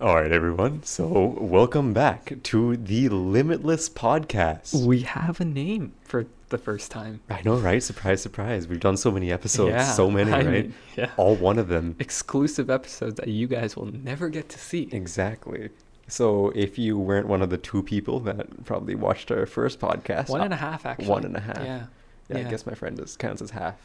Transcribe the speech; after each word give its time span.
All 0.00 0.14
right, 0.16 0.32
everyone. 0.32 0.82
So, 0.82 1.06
welcome 1.38 1.92
back 1.92 2.32
to 2.44 2.76
the 2.78 3.08
Limitless 3.10 3.90
Podcast. 3.90 4.86
We 4.86 5.02
have 5.02 5.40
a 5.40 5.44
name 5.44 5.92
for 6.04 6.24
the 6.48 6.56
first 6.56 6.90
time. 6.90 7.20
I 7.28 7.42
know, 7.44 7.56
right? 7.56 7.82
Surprise, 7.82 8.22
surprise. 8.22 8.66
We've 8.66 8.80
done 8.80 8.96
so 8.96 9.10
many 9.10 9.30
episodes, 9.30 9.72
Yeah, 9.72 9.84
so 9.84 10.10
many, 10.10 10.32
I 10.32 10.36
right? 10.38 10.46
mean, 10.50 10.74
yeah. 10.96 11.10
All 11.18 11.34
one 11.36 11.58
of 11.58 11.68
them. 11.68 11.96
Exclusive 11.98 12.70
episodes 12.70 13.16
that 13.16 13.28
you 13.28 13.46
guys 13.46 13.76
will 13.76 13.92
never 13.92 14.30
get 14.30 14.48
to 14.50 14.58
see. 14.58 14.88
Exactly. 14.90 15.68
So, 16.08 16.50
if 16.54 16.78
you 16.78 16.98
weren't 16.98 17.26
one 17.28 17.42
of 17.42 17.50
the 17.50 17.58
two 17.58 17.82
people 17.82 18.20
that 18.20 18.64
probably 18.64 18.94
watched 18.94 19.30
our 19.30 19.44
first 19.44 19.80
podcast, 19.80 20.30
One 20.30 20.40
and 20.40 20.54
a 20.54 20.56
half, 20.56 20.86
actually. 20.86 21.08
one 21.08 21.24
and 21.24 21.36
a 21.36 21.40
half. 21.40 21.58
Yeah. 21.62 21.86
Yeah, 22.30 22.46
I 22.46 22.50
guess 22.50 22.64
my 22.66 22.74
friend 22.74 22.98
is, 23.00 23.16
counts 23.16 23.42
as 23.42 23.50
half. 23.50 23.76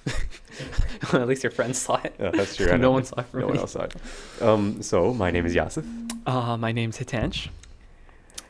well, 1.14 1.21
at 1.21 1.27
least 1.27 1.44
your 1.44 1.52
friends 1.52 1.77
saw 1.77 1.95
it. 2.04 2.16
Yeah, 2.20 2.32
that's 2.32 2.55
true. 2.55 2.75
No 2.77 2.91
one 2.91 3.04
saw 3.05 3.20
it 3.20 3.25
from 3.27 3.39
No 3.41 3.48
me. 3.48 3.52
one 3.54 3.59
else 3.59 3.71
saw 3.71 3.84
it. 3.84 3.95
Um, 4.41 4.82
so, 4.82 5.14
my 5.14 5.32
name 5.32 5.45
is 5.45 5.55
Yasif. 5.55 5.86
Uh, 6.25 6.58
my 6.58 6.71
name's 6.71 6.98
Hitansh. 6.98 7.50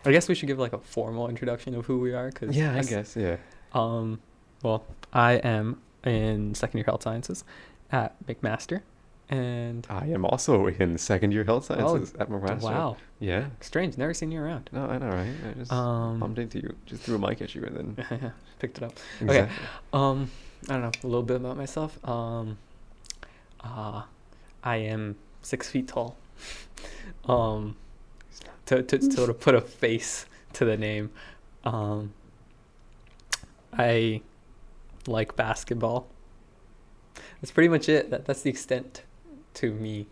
I 0.05 0.11
guess 0.11 0.27
we 0.27 0.35
should 0.35 0.47
give 0.47 0.59
like 0.59 0.73
a 0.73 0.77
formal 0.79 1.27
introduction 1.29 1.73
of 1.75 1.85
who 1.85 1.99
we 1.99 2.13
are, 2.13 2.29
because 2.29 2.55
Yeah, 2.55 2.75
I 2.75 2.83
guess, 2.83 3.15
yeah. 3.15 3.37
Um, 3.73 4.19
well, 4.63 4.85
I 5.13 5.33
am 5.33 5.81
in 6.03 6.53
second 6.55 6.77
year 6.79 6.85
health 6.85 7.03
sciences 7.03 7.43
at 7.91 8.15
McMaster, 8.27 8.81
and 9.29 9.85
I 9.89 10.05
am 10.07 10.23
also 10.25 10.67
in 10.67 10.97
second 10.99 11.31
year 11.31 11.43
health 11.43 11.65
sciences 11.65 12.13
at 12.19 12.29
McMaster. 12.29 12.61
Oh, 12.63 12.65
wow, 12.65 12.97
Yeah. 13.19 13.45
strange, 13.61 13.97
never 13.97 14.13
seen 14.13 14.31
you 14.31 14.39
around. 14.41 14.69
No, 14.71 14.85
I 14.85 14.97
know, 14.99 15.07
right? 15.09 15.33
I 15.49 15.53
just 15.57 15.71
Um, 15.71 16.19
bumped 16.19 16.37
into 16.39 16.59
you, 16.59 16.75
just 16.85 17.01
threw 17.03 17.15
a 17.15 17.19
mic 17.19 17.41
at 17.41 17.55
you, 17.55 17.63
and 17.63 17.95
then 17.97 18.31
picked 18.65 18.77
it 18.79 18.83
up. 18.83 18.93
exactly. 19.21 19.55
Um, 19.93 20.31
I 20.67 20.73
don't 20.73 20.81
know 20.81 20.91
a 21.03 21.07
little 21.07 21.23
bit 21.23 21.37
about 21.37 21.57
myself. 21.57 22.03
Um, 22.07 22.57
uh, 23.63 24.03
I 24.63 24.77
am 24.77 25.15
six 25.41 25.69
feet 25.69 25.87
tall. 25.87 26.17
um, 27.25 27.75
to 28.65 28.81
to 28.81 29.11
sort 29.11 29.29
of 29.29 29.39
put 29.39 29.53
a 29.53 29.61
face 29.61 30.25
to 30.53 30.65
the 30.65 30.77
name, 30.77 31.11
um, 31.63 32.13
I 33.71 34.21
like 35.05 35.35
basketball. 35.35 36.07
That's 37.41 37.51
pretty 37.51 37.69
much 37.69 37.87
it. 37.87 38.09
That 38.09 38.25
that's 38.25 38.41
the 38.41 38.49
extent 38.49 39.03
to 39.55 39.71
me. 39.71 40.07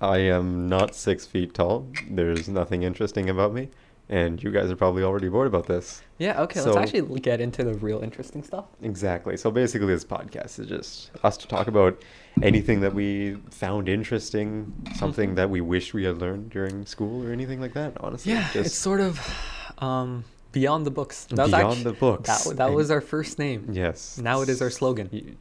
I 0.00 0.18
am 0.18 0.68
not 0.68 0.94
six 0.94 1.24
feet 1.24 1.54
tall. 1.54 1.88
There's 2.10 2.48
nothing 2.48 2.82
interesting 2.82 3.30
about 3.30 3.54
me, 3.54 3.70
and 4.08 4.42
you 4.42 4.50
guys 4.50 4.70
are 4.70 4.76
probably 4.76 5.02
already 5.02 5.28
bored 5.28 5.46
about 5.46 5.66
this. 5.66 6.02
Yeah. 6.18 6.42
Okay. 6.42 6.60
So- 6.60 6.72
let's 6.72 6.92
actually 6.92 7.20
get 7.20 7.40
into 7.40 7.64
the 7.64 7.74
real 7.74 8.00
interesting 8.02 8.42
stuff. 8.42 8.66
Exactly. 8.82 9.36
So 9.36 9.50
basically, 9.50 9.88
this 9.88 10.04
podcast 10.04 10.58
is 10.58 10.66
just 10.68 11.10
us 11.22 11.36
to 11.38 11.48
talk 11.48 11.66
about 11.68 12.02
anything 12.42 12.80
that 12.80 12.94
we 12.94 13.36
found 13.50 13.88
interesting, 13.88 14.72
something 14.96 15.30
Mhm. 15.32 15.36
that 15.36 15.50
we 15.50 15.60
wish 15.60 15.94
we 15.94 16.04
had 16.04 16.18
learned 16.18 16.50
during 16.50 16.84
school, 16.86 17.26
or 17.26 17.32
anything 17.32 17.60
like 17.60 17.72
that. 17.74 17.94
Honestly, 18.00 18.32
Yeah. 18.32 18.48
just 18.52 18.66
it's 18.66 18.74
sort 18.74 19.00
of 19.00 19.20
um, 19.78 20.24
beyond 20.52 20.86
the 20.86 20.90
books. 20.90 21.24
That 21.30 21.46
beyond 21.48 21.54
actu- 21.78 21.82
the 21.84 21.92
books. 21.92 22.44
That, 22.44 22.56
that 22.58 22.72
was 22.72 22.90
our 22.90 23.00
first 23.00 23.38
name. 23.40 23.68
yes. 23.72 24.18
Now 24.18 24.40
it 24.42 24.48
is 24.48 24.60
our 24.62 24.70
slogan. 24.70 25.08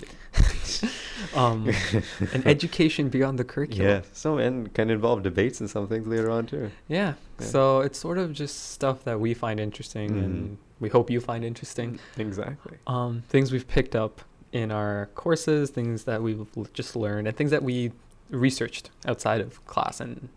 Um, 1.36 1.70
an 2.34 2.44
education 2.48 3.10
beyond 3.10 3.38
the 3.40 3.44
curriculum. 3.44 3.88
Yeah. 3.88 4.02
So 4.14 4.38
and 4.38 4.74
can 4.74 4.90
involve 4.90 5.24
debates 5.24 5.60
and 5.62 5.70
some 5.70 5.88
things 5.88 6.08
later 6.08 6.30
on 6.30 6.46
too. 6.46 6.72
Yeah. 6.88 7.14
Yeah. 7.40 7.46
So 7.46 7.82
it's 7.82 8.00
sort 8.00 8.18
of 8.18 8.34
just 8.34 8.72
stuff 8.72 9.04
that 9.06 9.20
we 9.20 9.34
find 9.34 9.60
interesting 9.60 10.10
and 10.18 10.50
Mhm. 10.52 10.56
we 10.80 10.90
hope 10.90 11.10
you 11.10 11.20
find 11.20 11.44
interesting. 11.46 12.00
Exactly. 12.18 12.78
Um, 12.88 13.24
things 13.30 13.52
we've 13.52 13.68
picked 13.68 13.96
up 13.96 14.22
in 14.52 14.72
our 14.72 15.10
courses, 15.16 15.70
things 15.72 16.04
that 16.04 16.22
we've 16.22 16.46
just 16.74 16.96
learned, 16.96 17.28
and 17.28 17.36
things 17.36 17.52
that 17.52 17.64
we 17.64 17.92
researched 18.30 18.90
outside 19.08 19.42
of 19.42 19.66
class. 19.66 20.00
And 20.00 20.30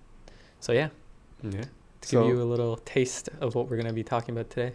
so, 0.61 0.73
yeah, 0.73 0.89
Yeah. 1.43 1.65
to 2.03 2.17
give 2.17 2.27
you 2.27 2.41
a 2.43 2.45
little 2.45 2.77
taste 2.85 3.29
of 3.41 3.55
what 3.55 3.69
we're 3.69 3.77
going 3.77 3.89
to 3.89 3.93
be 3.93 4.05
talking 4.05 4.35
about 4.35 4.49
today. 4.51 4.75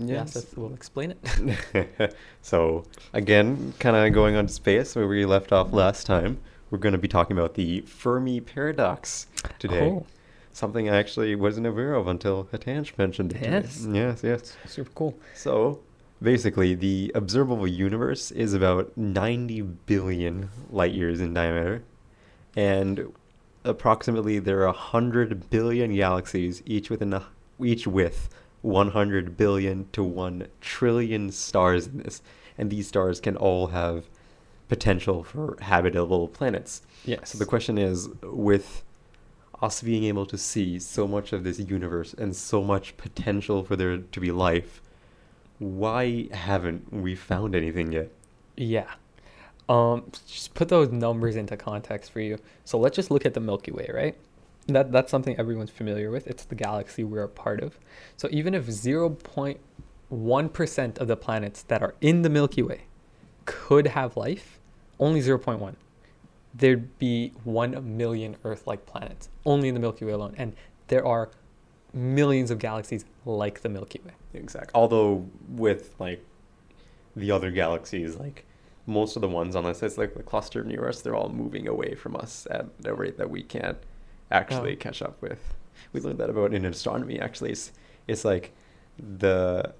Yes. 0.00 0.34
that's, 0.34 0.56
we'll 0.56 0.74
explain 0.74 1.14
it. 1.14 2.16
so 2.42 2.84
again, 3.12 3.74
kind 3.78 3.96
of 3.96 4.12
going 4.12 4.36
on 4.36 4.46
to 4.46 4.52
space 4.52 4.96
where 4.96 5.06
we 5.06 5.24
left 5.24 5.52
off 5.52 5.72
last 5.72 6.06
time, 6.06 6.38
we're 6.70 6.78
going 6.78 6.92
to 6.92 6.98
be 6.98 7.08
talking 7.08 7.36
about 7.36 7.54
the 7.54 7.80
Fermi 7.82 8.40
paradox 8.40 9.26
today. 9.58 9.90
Oh, 9.90 10.06
Something 10.52 10.88
I 10.88 10.96
actually 10.96 11.34
wasn't 11.34 11.66
aware 11.66 11.94
of 11.94 12.06
until 12.06 12.44
Hitansh 12.44 12.96
mentioned 12.96 13.32
it. 13.32 13.42
Yes. 13.42 13.86
Yes, 13.90 14.22
yes. 14.22 14.56
super 14.66 14.90
cool. 14.94 15.18
So 15.34 15.80
basically, 16.22 16.74
the 16.74 17.10
observable 17.14 17.66
universe 17.66 18.30
is 18.30 18.54
about 18.54 18.96
90 18.96 19.62
billion 19.62 20.50
light 20.70 20.92
years 20.92 21.20
in 21.20 21.34
diameter, 21.34 21.82
and 22.54 23.12
approximately 23.64 24.38
there 24.38 24.60
are 24.62 24.66
100 24.66 25.50
billion 25.50 25.94
galaxies, 25.94 26.62
each 26.66 26.88
within 26.88 27.12
a, 27.12 27.26
each 27.60 27.86
with 27.86 28.28
100 28.64 29.36
billion 29.36 29.86
to 29.92 30.02
1 30.02 30.48
trillion 30.62 31.30
stars 31.30 31.86
in 31.86 31.98
this, 31.98 32.22
and 32.56 32.70
these 32.70 32.88
stars 32.88 33.20
can 33.20 33.36
all 33.36 33.68
have 33.68 34.06
potential 34.68 35.22
for 35.22 35.58
habitable 35.60 36.28
planets. 36.28 36.80
Yes. 37.04 37.30
So 37.30 37.38
the 37.38 37.44
question 37.44 37.76
is, 37.76 38.08
with 38.22 38.82
us 39.60 39.82
being 39.82 40.04
able 40.04 40.24
to 40.26 40.38
see 40.38 40.78
so 40.78 41.06
much 41.06 41.34
of 41.34 41.44
this 41.44 41.60
universe 41.60 42.14
and 42.14 42.34
so 42.34 42.62
much 42.62 42.96
potential 42.96 43.62
for 43.62 43.76
there 43.76 43.98
to 43.98 44.20
be 44.20 44.32
life, 44.32 44.80
why 45.58 46.28
haven't 46.32 46.90
we 46.90 47.14
found 47.14 47.54
anything 47.54 47.92
yet? 47.92 48.10
Yeah. 48.56 48.90
Um, 49.68 50.10
just 50.26 50.54
put 50.54 50.68
those 50.70 50.90
numbers 50.90 51.36
into 51.36 51.56
context 51.58 52.10
for 52.10 52.20
you. 52.20 52.38
So 52.64 52.78
let's 52.78 52.96
just 52.96 53.10
look 53.10 53.26
at 53.26 53.34
the 53.34 53.40
Milky 53.40 53.72
Way, 53.72 53.90
right? 53.92 54.16
That 54.66 54.92
that's 54.92 55.10
something 55.10 55.38
everyone's 55.38 55.70
familiar 55.70 56.10
with. 56.10 56.26
It's 56.26 56.44
the 56.44 56.54
galaxy 56.54 57.04
we're 57.04 57.24
a 57.24 57.28
part 57.28 57.62
of. 57.62 57.78
So 58.16 58.28
even 58.30 58.54
if 58.54 58.66
0.1% 58.66 60.98
of 60.98 61.08
the 61.08 61.16
planets 61.16 61.62
that 61.62 61.82
are 61.82 61.94
in 62.00 62.22
the 62.22 62.30
Milky 62.30 62.62
Way 62.62 62.82
could 63.44 63.88
have 63.88 64.16
life, 64.16 64.58
only 64.98 65.20
0.1. 65.20 65.74
There'd 66.54 66.98
be 66.98 67.32
1 67.42 67.96
million 67.96 68.36
Earth-like 68.44 68.86
planets 68.86 69.28
only 69.44 69.68
in 69.68 69.74
the 69.74 69.80
Milky 69.80 70.04
Way 70.04 70.12
alone, 70.12 70.34
and 70.38 70.54
there 70.86 71.04
are 71.04 71.30
millions 71.92 72.50
of 72.50 72.58
galaxies 72.58 73.04
like 73.24 73.62
the 73.62 73.68
Milky 73.68 74.00
Way. 74.04 74.12
Exactly. 74.34 74.72
Although 74.74 75.26
with 75.48 75.94
like 75.98 76.24
the 77.16 77.30
other 77.30 77.50
galaxies, 77.50 78.16
like 78.16 78.44
most 78.86 79.16
of 79.16 79.22
the 79.22 79.28
ones, 79.28 79.54
unless 79.54 79.82
it's 79.82 79.98
like 79.98 80.14
the 80.14 80.22
cluster 80.22 80.64
near 80.64 80.88
us, 80.88 81.02
they're 81.02 81.16
all 81.16 81.28
moving 81.28 81.68
away 81.68 81.94
from 81.94 82.16
us 82.16 82.46
at 82.50 82.66
a 82.84 82.94
rate 82.94 83.18
that 83.18 83.30
we 83.30 83.42
can't 83.42 83.78
actually 84.34 84.72
Oh. 84.74 84.76
catch 84.76 85.00
up 85.02 85.20
with. 85.22 85.54
We 85.92 86.00
learned 86.00 86.18
that 86.18 86.30
about 86.30 86.52
in 86.54 86.64
astronomy. 86.64 87.18
Actually, 87.18 87.52
it's 87.52 87.72
it's 88.06 88.24
like 88.24 88.52
the 88.98 89.72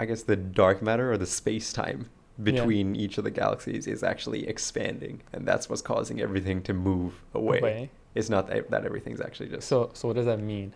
I 0.00 0.04
guess 0.06 0.22
the 0.22 0.36
dark 0.36 0.82
matter 0.82 1.10
or 1.12 1.18
the 1.18 1.26
space 1.26 1.72
time 1.72 2.08
between 2.42 2.94
each 2.96 3.16
of 3.18 3.24
the 3.24 3.30
galaxies 3.30 3.86
is 3.86 4.02
actually 4.02 4.46
expanding, 4.46 5.22
and 5.32 5.46
that's 5.48 5.68
what's 5.70 5.82
causing 5.82 6.20
everything 6.20 6.62
to 6.62 6.72
move 6.74 7.22
away. 7.34 7.58
Away. 7.58 7.90
It's 8.14 8.30
not 8.30 8.48
that, 8.48 8.70
that 8.70 8.84
everything's 8.84 9.20
actually 9.20 9.48
just 9.48 9.66
So 9.68 9.90
so 9.94 10.08
what 10.08 10.16
does 10.16 10.26
that 10.26 10.40
mean? 10.40 10.74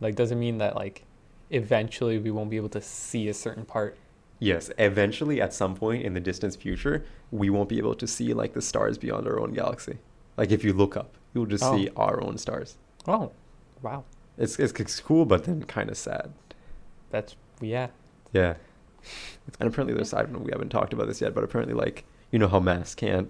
Like 0.00 0.14
does 0.14 0.30
it 0.30 0.36
mean 0.36 0.58
that 0.58 0.74
like 0.76 1.04
eventually 1.50 2.18
we 2.18 2.30
won't 2.30 2.50
be 2.50 2.56
able 2.56 2.68
to 2.70 2.80
see 2.80 3.28
a 3.28 3.34
certain 3.34 3.64
part? 3.64 3.96
Yes, 4.38 4.70
eventually 4.78 5.40
at 5.40 5.54
some 5.54 5.74
point 5.74 6.02
in 6.02 6.12
the 6.14 6.20
distant 6.20 6.56
future, 6.56 7.04
we 7.30 7.48
won't 7.50 7.68
be 7.68 7.78
able 7.78 7.94
to 7.94 8.06
see 8.06 8.34
like 8.34 8.52
the 8.52 8.62
stars 8.62 8.98
beyond 8.98 9.26
our 9.26 9.38
own 9.40 9.52
galaxy. 9.52 9.98
Like 10.36 10.50
if 10.50 10.64
you 10.64 10.72
look 10.72 10.96
up, 10.96 11.14
you'll 11.34 11.46
just 11.46 11.64
Oh. 11.64 11.76
see 11.76 11.88
our 11.96 12.22
own 12.22 12.38
stars. 12.38 12.76
Oh, 13.06 13.32
wow. 13.82 14.04
It's 14.38 14.58
it's, 14.58 14.72
it's 14.80 15.00
cool, 15.00 15.24
but 15.26 15.44
then 15.44 15.62
kind 15.64 15.90
of 15.90 15.96
sad. 15.96 16.32
That's 17.10 17.36
yeah. 17.60 17.88
Yeah. 18.32 18.54
And 19.60 19.68
apparently 19.68 19.94
there's 19.94 20.14
I 20.14 20.22
don't 20.22 20.32
know, 20.32 20.38
we 20.38 20.50
haven't 20.52 20.70
talked 20.70 20.92
about 20.92 21.06
this 21.08 21.20
yet, 21.20 21.34
but 21.34 21.44
apparently 21.44 21.74
like 21.74 22.04
you 22.30 22.38
know 22.38 22.48
how 22.48 22.60
mass 22.60 22.94
can't 22.94 23.28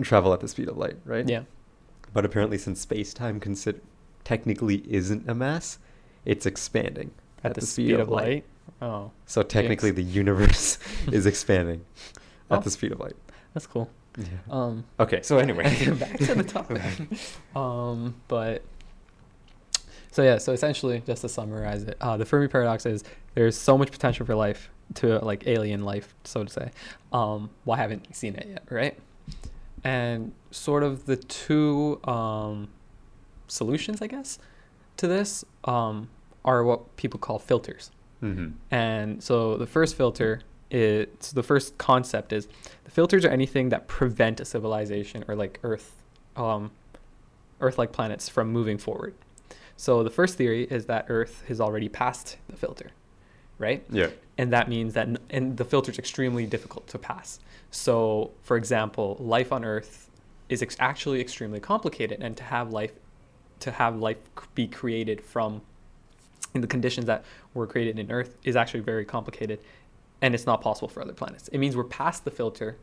travel 0.00 0.32
at 0.32 0.40
the 0.40 0.48
speed 0.48 0.68
of 0.68 0.76
light, 0.78 0.96
right? 1.04 1.28
Yeah. 1.28 1.42
But 2.14 2.24
apparently 2.24 2.58
since 2.58 2.80
space 2.80 3.12
time 3.14 3.38
consider 3.40 3.80
technically 4.24 4.82
isn't 4.90 5.28
a 5.28 5.34
mass, 5.34 5.78
it's 6.24 6.46
expanding 6.46 7.10
At, 7.44 7.54
the, 7.54 7.60
speed, 7.60 7.98
of 8.00 8.08
light. 8.08 8.44
Oh, 8.80 9.10
So 9.26 9.42
technically 9.42 9.90
the 9.90 10.02
universe 10.02 10.78
is 11.12 11.26
expanding 11.26 11.84
oh. 12.50 12.54
at 12.54 12.58
Oh. 12.60 12.62
the 12.62 12.70
speed 12.70 12.92
of 12.92 13.00
light. 13.00 13.16
that's 13.54 13.66
cool. 13.66 13.90
Yeah. 14.16 14.24
Um 14.50 14.84
Okay, 15.00 15.22
so 15.22 15.38
anyway, 15.38 15.64
back 15.98 16.18
to 16.18 16.34
the 16.34 16.44
topic. 16.44 16.82
um 17.56 18.14
but 18.28 18.62
so 20.10 20.22
yeah, 20.22 20.36
so 20.38 20.52
essentially 20.52 21.02
just 21.06 21.22
to 21.22 21.28
summarize 21.28 21.84
it, 21.84 21.96
uh, 22.00 22.18
the 22.18 22.26
Fermi 22.26 22.46
paradox 22.46 22.84
is 22.84 23.02
there's 23.34 23.56
so 23.56 23.78
much 23.78 23.90
potential 23.90 24.26
for 24.26 24.34
life 24.34 24.68
to 24.96 25.18
like 25.20 25.46
alien 25.46 25.84
life, 25.84 26.14
so 26.24 26.44
to 26.44 26.50
say. 26.50 26.70
Um, 27.14 27.48
why 27.64 27.78
haven't 27.78 28.04
you 28.06 28.14
seen 28.14 28.34
it 28.36 28.46
yet, 28.46 28.62
right? 28.68 28.98
And 29.84 30.32
sort 30.50 30.82
of 30.82 31.06
the 31.06 31.16
two 31.16 31.98
um, 32.04 32.68
solutions, 33.48 34.02
I 34.02 34.06
guess, 34.06 34.38
to 34.98 35.08
this 35.08 35.46
um, 35.64 36.10
are 36.44 36.62
what 36.62 36.94
people 36.96 37.18
call 37.18 37.38
filters. 37.38 37.90
hmm 38.20 38.48
And 38.70 39.22
so 39.22 39.56
the 39.56 39.66
first 39.66 39.96
filter 39.96 40.42
is 40.72 41.06
so 41.20 41.34
the 41.34 41.42
first 41.42 41.78
concept 41.78 42.32
is 42.32 42.48
the 42.84 42.90
filters 42.90 43.24
are 43.24 43.28
anything 43.30 43.68
that 43.68 43.86
prevent 43.86 44.40
a 44.40 44.44
civilization 44.44 45.24
or 45.28 45.36
like 45.36 45.60
Earth, 45.62 45.94
um, 46.34 46.72
Earth-like 47.60 47.92
planets 47.92 48.28
from 48.28 48.50
moving 48.50 48.78
forward. 48.78 49.14
So 49.76 50.02
the 50.02 50.10
first 50.10 50.36
theory 50.36 50.64
is 50.64 50.86
that 50.86 51.06
Earth 51.08 51.44
has 51.48 51.60
already 51.60 51.88
passed 51.88 52.38
the 52.48 52.56
filter, 52.56 52.90
right? 53.58 53.84
Yeah. 53.90 54.10
And 54.38 54.52
that 54.52 54.68
means 54.68 54.94
that, 54.94 55.08
and 55.30 55.56
the 55.56 55.64
filter 55.64 55.92
is 55.92 55.98
extremely 55.98 56.46
difficult 56.46 56.88
to 56.88 56.98
pass. 56.98 57.38
So, 57.70 58.30
for 58.42 58.56
example, 58.56 59.16
life 59.20 59.52
on 59.52 59.64
Earth 59.64 60.08
is 60.48 60.62
ex- 60.62 60.76
actually 60.80 61.20
extremely 61.20 61.60
complicated, 61.60 62.22
and 62.22 62.36
to 62.36 62.44
have 62.44 62.72
life, 62.72 62.92
to 63.60 63.70
have 63.70 63.96
life 63.96 64.18
be 64.54 64.66
created 64.66 65.20
from, 65.20 65.60
in 66.54 66.60
the 66.60 66.66
conditions 66.66 67.06
that 67.06 67.24
were 67.54 67.66
created 67.66 67.98
in 67.98 68.10
Earth 68.10 68.36
is 68.44 68.56
actually 68.56 68.80
very 68.80 69.04
complicated, 69.04 69.60
and 70.22 70.34
it's 70.34 70.46
not 70.46 70.62
possible 70.62 70.88
for 70.88 71.02
other 71.02 71.12
planets. 71.12 71.48
It 71.48 71.58
means 71.58 71.76
we're 71.76 71.84
past 71.84 72.24
the 72.24 72.30
filter, 72.30 72.78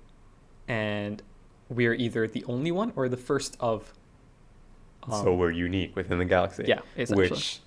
and 0.68 1.24
we're 1.70 1.94
either 1.94 2.28
the 2.28 2.44
only 2.46 2.72
one 2.72 2.92
or 2.96 3.10
the 3.10 3.18
first 3.18 3.58
of. 3.60 3.94
so 5.10 5.34
we're 5.34 5.52
unique 5.52 5.96
within 5.96 6.20
the 6.20 6.26
galaxy. 6.26 6.64
Um, 6.64 6.70
yeah, 6.70 6.80
essentially. 6.98 7.30
Which, 7.30 7.60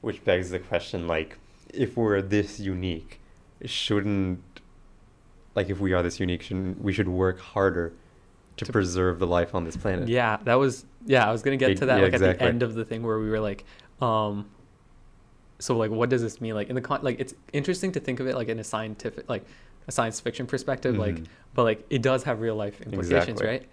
which 0.00 0.24
begs 0.24 0.50
the 0.50 0.58
question, 0.58 1.06
like, 1.06 1.36
if 1.72 1.96
we're 1.96 2.22
this 2.22 2.58
unique, 2.58 3.20
shouldn't, 3.64 4.42
like, 5.54 5.68
if 5.68 5.78
we 5.78 5.92
are 5.92 6.02
this 6.02 6.18
unique, 6.18 6.42
shouldn't 6.42 6.80
we 6.82 6.92
should 6.94 7.08
work 7.08 7.38
harder 7.38 7.92
to, 8.56 8.64
To- 8.64 8.72
preserve 8.72 9.18
the 9.18 9.26
life 9.26 9.54
on 9.54 9.64
this 9.64 9.76
planet? 9.76 10.08
Yeah, 10.08 10.38
that 10.44 10.54
was 10.54 10.86
yeah. 11.04 11.28
I 11.28 11.32
was 11.32 11.42
gonna 11.42 11.56
get 11.58 11.72
Ex- 11.72 11.80
to 11.80 11.86
that 11.86 11.98
yeah, 11.98 12.04
like 12.04 12.14
at 12.14 12.20
the 12.20 12.42
end 12.42 12.62
of 12.62 12.74
the 12.74 12.84
thing 12.84 13.02
where 13.02 13.18
we 13.18 13.28
were 13.28 13.40
like, 13.40 13.64
um, 14.00 14.48
so 15.58 15.76
like 15.76 15.90
what 15.90 16.08
does 16.10 16.22
this 16.22 16.40
mean? 16.40 16.54
Like 16.54 16.68
in 16.68 16.74
the 16.74 16.80
con 16.80 17.00
like 17.02 17.18
it's 17.20 17.34
interesting 17.52 17.92
to 17.92 18.00
think 18.00 18.20
of 18.20 18.26
it 18.26 18.34
like 18.34 18.48
in 18.48 18.58
a 18.58 18.64
scientific 18.64 19.28
like 19.28 19.44
a 19.86 19.92
science 19.92 20.20
fiction 20.20 20.46
perspective, 20.46 20.96
like 20.96 21.16
Mhm. 21.16 21.26
but 21.54 21.62
like 21.64 21.84
it 21.90 22.02
does 22.02 22.22
have 22.24 22.40
real 22.40 22.54
life 22.56 22.80
implications, 22.82 23.40
Exactly. 23.40 23.46
right? 23.46 23.68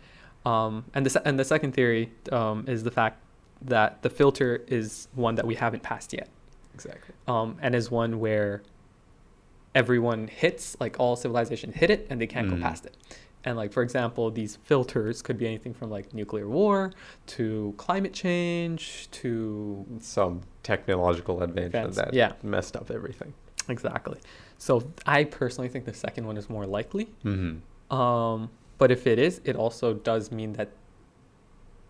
Um, 0.46 0.86
and 0.94 1.06
the 1.06 1.10
se- 1.10 1.22
and 1.26 1.38
the 1.40 1.44
second 1.46 1.74
theory 1.74 2.12
um, 2.32 2.66
is 2.68 2.84
the 2.84 2.92
fact 2.92 3.22
that 3.62 4.02
the 4.04 4.10
filter 4.10 4.64
is 4.68 5.08
one 5.16 5.36
that 5.36 5.46
we 5.48 5.56
haven't 5.56 5.84
passed 5.84 6.14
yet, 6.14 6.30
Exactly. 6.74 7.14
um, 7.28 7.58
and 7.62 7.74
is 7.76 7.90
one 7.92 8.20
where 8.20 8.62
everyone 9.74 10.28
hits 10.28 10.78
like 10.80 11.00
all 11.00 11.16
civilization 11.16 11.72
hit 11.74 11.90
it 11.90 12.08
and 12.10 12.22
they 12.22 12.28
can't 12.28 12.48
Mm. 12.48 12.56
go 12.58 12.62
past 12.62 12.86
it. 12.86 12.96
And 13.46 13.56
like 13.56 13.72
for 13.72 13.84
example, 13.84 14.32
these 14.32 14.56
filters 14.58 15.22
could 15.22 15.38
be 15.38 15.46
anything 15.46 15.74
from 15.74 15.90
like 15.92 16.14
nuclear 16.14 16.48
war 16.50 16.92
to 17.28 17.74
climate 17.78 18.14
change 18.14 19.08
to 19.12 19.86
Some 20.02 20.42
technological 20.64 21.44
advancement 21.44 21.94
that 21.96 22.14
yeah. 22.14 22.34
messed 22.44 22.76
up 22.76 22.90
everything. 22.92 23.34
exactly. 23.70 24.20
So 24.58 24.92
I 25.06 25.26
personally 25.26 25.70
think 25.70 25.86
the 25.86 25.94
second 25.94 26.26
one 26.26 26.38
is 26.38 26.50
more 26.50 26.66
likely. 26.66 27.06
Mm-hmm. 27.24 27.96
Um, 27.96 28.50
but 28.78 28.92
if 28.92 29.06
it 29.06 29.20
is, 29.20 29.42
it 29.44 29.56
also 29.56 29.94
does 29.94 30.32
mean 30.32 30.54
that 30.54 30.70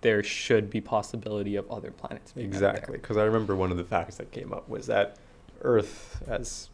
there 0.01 0.21
should 0.21 0.69
be 0.69 0.81
possibility 0.81 1.55
of 1.55 1.69
other 1.71 1.89
planets. 1.89 2.31
being. 2.33 2.45
Exactly, 2.47 2.97
because 2.97 3.17
I 3.17 3.23
remember 3.23 3.55
one 3.55 3.71
of 3.71 3.77
the 3.77 3.83
facts 3.83 4.17
that 4.17 4.31
came 4.31 4.53
up 4.53 4.69
was 4.69 4.85
that 4.87 5.17
Earth, 5.61 6.21
as 6.27 6.69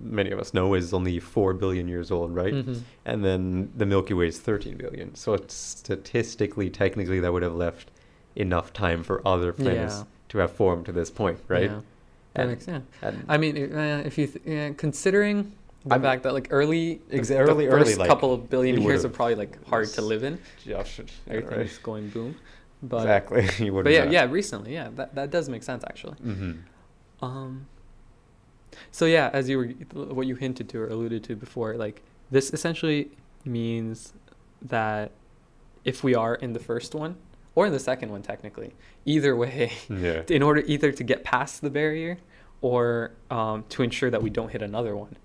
many 0.00 0.30
of 0.30 0.38
us 0.38 0.54
know, 0.54 0.74
is 0.74 0.92
only 0.94 1.18
four 1.20 1.52
billion 1.54 1.88
years 1.88 2.10
old, 2.10 2.34
right? 2.34 2.54
Mhm. 2.54 2.80
And 3.04 3.24
then 3.24 3.70
the 3.76 3.86
Milky 3.86 4.14
Way 4.14 4.28
is 4.28 4.38
thirteen 4.38 4.76
billion. 4.76 5.14
So 5.14 5.34
it's 5.34 5.54
statistically, 5.54 6.70
technically, 6.70 7.20
that 7.20 7.32
would 7.32 7.42
have 7.42 7.54
left 7.54 7.90
enough 8.36 8.72
time 8.72 9.02
for 9.02 9.20
other 9.26 9.52
planets 9.52 9.98
Yeah. 9.98 10.04
to 10.30 10.38
have 10.38 10.52
formed 10.52 10.86
to 10.86 10.92
this 10.92 11.10
point, 11.10 11.38
right? 11.48 11.70
Yeah. 11.70 11.80
That 12.34 12.40
And- 12.42 12.50
makes 12.50 12.64
sense. 12.64 12.86
and- 13.02 13.24
I 13.28 13.36
mean, 13.36 13.56
uh, 13.74 14.02
if 14.06 14.16
you 14.16 14.26
th- 14.26 14.44
yeah, 14.46 14.70
considering 14.76 15.52
the 15.84 15.92
I'm- 15.94 16.02
fact 16.02 16.22
that 16.22 16.32
like 16.32 16.48
early, 16.50 17.00
the, 17.10 17.16
Ex- 17.18 17.28
the 17.28 17.36
early- 17.38 17.66
first 17.68 17.88
early, 17.90 17.94
like, 17.96 18.08
couple 18.08 18.32
of 18.32 18.48
billion 18.48 18.80
years 18.80 19.04
are 19.04 19.10
probably 19.10 19.34
like 19.34 19.62
hard 19.66 19.88
to 19.88 20.02
live 20.02 20.22
in. 20.24 20.38
Josh, 20.64 20.98
yeah, 21.00 21.04
Everything's 21.34 21.72
right. 21.74 21.82
going 21.82 22.08
boom. 22.08 22.36
But 22.82 22.98
exactly. 23.02 23.70
but 23.82 23.92
yeah, 23.92 24.10
yeah, 24.10 24.24
recently, 24.30 24.72
yeah, 24.72 24.88
that 24.96 25.14
that 25.14 25.30
does 25.30 25.48
make 25.50 25.62
sense 25.62 25.84
actually. 25.86 26.14
hmm 26.14 26.52
Um, 27.20 27.66
so 28.90 29.04
yeah, 29.06 29.30
as 29.32 29.48
you 29.48 29.58
were 29.58 29.66
what 30.14 30.26
you 30.26 30.34
hinted 30.36 30.68
to 30.70 30.78
or 30.80 30.88
alluded 30.88 31.22
to 31.24 31.36
before, 31.36 31.74
like 31.74 32.02
this 32.30 32.52
essentially 32.52 33.10
means 33.44 34.12
that 34.62 35.10
if 35.84 36.04
we 36.04 36.14
are 36.14 36.34
in 36.36 36.52
the 36.52 36.60
first 36.60 36.94
one 36.94 37.16
or 37.54 37.66
in 37.66 37.72
the 37.72 37.78
second 37.80 38.10
one, 38.10 38.22
technically, 38.22 38.72
either 39.04 39.34
way, 39.36 39.72
Yeah. 39.90 40.22
in 40.28 40.42
order 40.42 40.62
either 40.66 40.92
to 40.92 41.04
get 41.04 41.24
past 41.24 41.60
the 41.60 41.70
barrier 41.70 42.18
or 42.60 43.12
um, 43.30 43.64
to 43.70 43.82
ensure 43.82 44.10
that 44.10 44.22
we 44.22 44.30
don't 44.30 44.50
hit 44.50 44.62
another 44.62 44.96
one, 44.96 45.16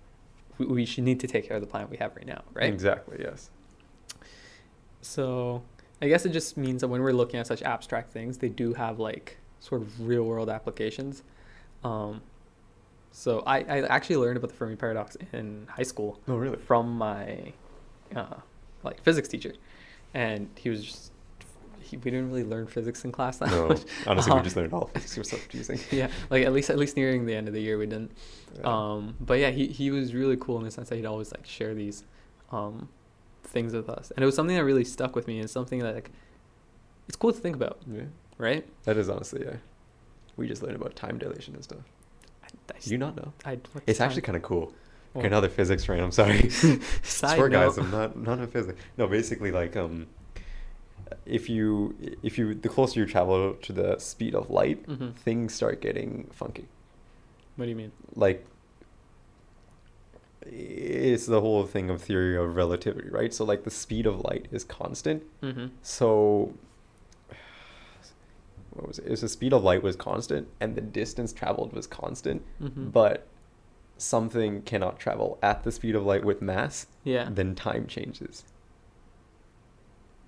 we, 0.58 0.66
we 0.66 0.86
should 0.86 1.04
need 1.04 1.20
to 1.22 1.28
take 1.28 1.48
care 1.48 1.56
of 1.56 1.62
the 1.62 1.68
planet 1.68 1.90
we 1.90 1.98
have 1.98 2.16
right 2.16 2.26
now, 2.26 2.42
right? 2.54 2.74
Exactly. 2.74 3.18
Yes. 3.22 3.50
So 5.02 5.62
I 6.02 6.08
guess 6.08 6.26
it 6.26 6.30
just 6.30 6.58
means 6.58 6.82
that 6.82 6.88
when 6.88 7.02
we're 7.02 7.14
looking 7.14 7.40
at 7.40 7.48
such 7.48 7.62
abstract 7.62 8.10
things, 8.12 8.40
they 8.40 8.50
do 8.50 8.74
have 8.74 9.00
like 9.00 9.38
sort 9.60 9.82
of 9.82 10.08
real 10.08 10.24
world 10.24 10.50
applications. 10.50 11.24
Um, 11.84 12.22
so 13.20 13.42
I, 13.48 13.58
I 13.62 13.78
actually 13.88 14.18
learned 14.18 14.38
about 14.38 14.52
the 14.52 14.56
Fermi 14.56 14.76
paradox 14.76 15.18
in 15.34 15.66
high 15.72 15.82
school 15.92 16.20
Oh, 16.28 16.36
really? 16.38 16.58
from 16.58 16.96
my 16.98 17.52
uh, 18.16 18.36
like 18.84 19.02
physics 19.04 19.28
teacher, 19.28 19.54
and 20.14 20.50
he 20.56 20.70
was 20.70 20.84
just 20.86 21.12
he, 21.82 21.98
we 21.98 22.12
didn't 22.12 22.28
really 22.30 22.44
learn 22.44 22.68
physics 22.68 23.04
in 23.06 23.12
class 23.12 23.38
that 23.38 23.50
No, 23.50 23.70
much. 23.70 23.82
honestly, 24.06 24.34
we 24.34 24.40
Uh, 24.40 24.44
just 24.44 24.56
learned 24.56 24.72
all 24.74 24.86
physics. 24.94 25.18
It 25.18 25.20
was 25.20 25.30
so 25.30 25.38
confusing. 25.38 25.80
yeah, 25.92 26.10
like 26.30 26.46
at 26.46 26.54
least 26.54 26.70
at 26.70 26.78
least 26.78 26.96
nearing 26.96 27.26
the 27.26 27.34
end 27.36 27.48
of 27.48 27.54
the 27.56 27.62
year 27.62 27.78
we 27.80 27.88
didn't. 27.88 28.12
Yeah. 28.60 28.62
Um, 28.72 29.16
but 29.20 29.40
yeah, 29.40 29.50
he, 29.50 29.66
he 29.68 29.90
was 29.90 30.14
really 30.14 30.38
cool 30.38 30.58
in 30.60 30.64
the 30.66 30.72
sense 30.72 30.90
that 30.90 30.96
he'd 30.98 31.06
always 31.06 31.32
like 31.32 31.46
share 31.48 31.74
these 31.74 32.04
um, 32.52 32.88
things 33.44 33.74
with 33.74 33.90
us, 33.90 34.12
and 34.16 34.22
it 34.22 34.26
was 34.28 34.36
something 34.36 34.56
that 34.56 34.64
really 34.64 34.84
stuck 34.86 35.16
with 35.16 35.28
me, 35.28 35.40
and 35.40 35.50
something 35.50 35.80
that 35.80 35.96
like 35.96 36.12
it's 37.08 37.16
cool 37.18 37.32
to 37.34 37.40
think 37.40 37.56
about, 37.56 37.80
yeah. 37.92 38.04
right? 38.38 38.64
That 38.84 38.98
is 38.98 39.10
honestly, 39.10 39.44
yeah. 39.44 39.56
We 40.36 40.48
just 40.48 40.62
learned 40.62 40.76
about 40.76 40.96
time 40.96 41.18
dilation 41.18 41.56
and 41.56 41.64
stuff. 41.64 41.80
Do 42.82 42.92
you 42.92 42.98
not 42.98 43.16
know? 43.16 43.34
I, 43.46 43.60
It's 43.86 44.00
actually 44.02 44.22
kind 44.24 44.36
of 44.36 44.42
cool. 44.44 44.74
Okay, 45.16 45.26
another 45.28 45.50
physics 45.50 45.88
rant. 45.90 46.02
I'm 46.02 46.12
sorry. 46.12 46.50
Swear, 47.04 47.50
guys. 47.50 47.78
I'm 47.78 47.90
not 47.92 48.16
not 48.18 48.40
a 48.40 48.48
physics. 48.48 48.80
No, 48.98 49.08
basically, 49.08 49.52
like 49.52 49.76
um, 49.76 50.08
if 51.26 51.50
you 51.50 51.96
if 52.22 52.38
you 52.38 52.54
the 52.54 52.70
closer 52.70 53.00
you 53.00 53.06
travel 53.06 53.54
to 53.54 53.74
the 53.74 53.98
speed 54.00 54.36
of 54.36 54.50
light, 54.50 54.86
Mhm. 54.88 55.16
things 55.16 55.54
start 55.56 55.82
getting 55.82 56.30
funky. 56.32 56.68
What 57.56 57.66
do 57.66 57.70
you 57.70 57.76
mean? 57.76 57.92
Like 58.16 58.46
it's 60.46 61.26
the 61.26 61.42
whole 61.42 61.66
thing 61.66 61.90
of 61.90 62.02
theory 62.02 62.38
of 62.38 62.56
relativity, 62.56 63.10
right? 63.10 63.34
So 63.34 63.44
like 63.44 63.64
the 63.64 63.72
speed 63.72 64.06
of 64.06 64.22
light 64.22 64.48
is 64.52 64.64
constant. 64.64 65.24
Mm-hmm. 65.42 65.68
So 65.82 66.54
what 68.78 68.88
was 68.88 69.00
it? 69.00 69.06
It 69.06 69.12
was 69.12 69.22
the 69.22 69.30
speed 69.30 69.54
of 69.54 69.64
light 69.64 69.84
was 69.84 69.96
constant 69.96 70.48
and 70.60 70.76
the 70.76 70.82
distance 70.82 71.34
traveled 71.34 71.74
was 71.74 71.88
constant, 71.88 72.42
Mm-hmm. 72.62 72.90
but 72.90 73.28
something 73.98 74.62
cannot 74.62 75.00
travel 75.00 75.40
at 75.42 75.64
the 75.64 75.72
speed 75.72 75.96
of 75.96 76.06
light 76.06 76.24
with 76.24 76.42
mass, 76.42 76.86
yeah. 77.04 77.28
then 77.32 77.56
time 77.56 77.88
changes. 77.88 78.44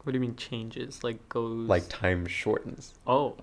What 0.03 0.13
do 0.13 0.17
you 0.17 0.21
mean 0.21 0.35
changes? 0.35 1.03
Like 1.03 1.27
goes 1.29 1.67
Like 1.69 1.87
time 1.89 2.25
shortens. 2.25 2.93
oh, 3.05 3.35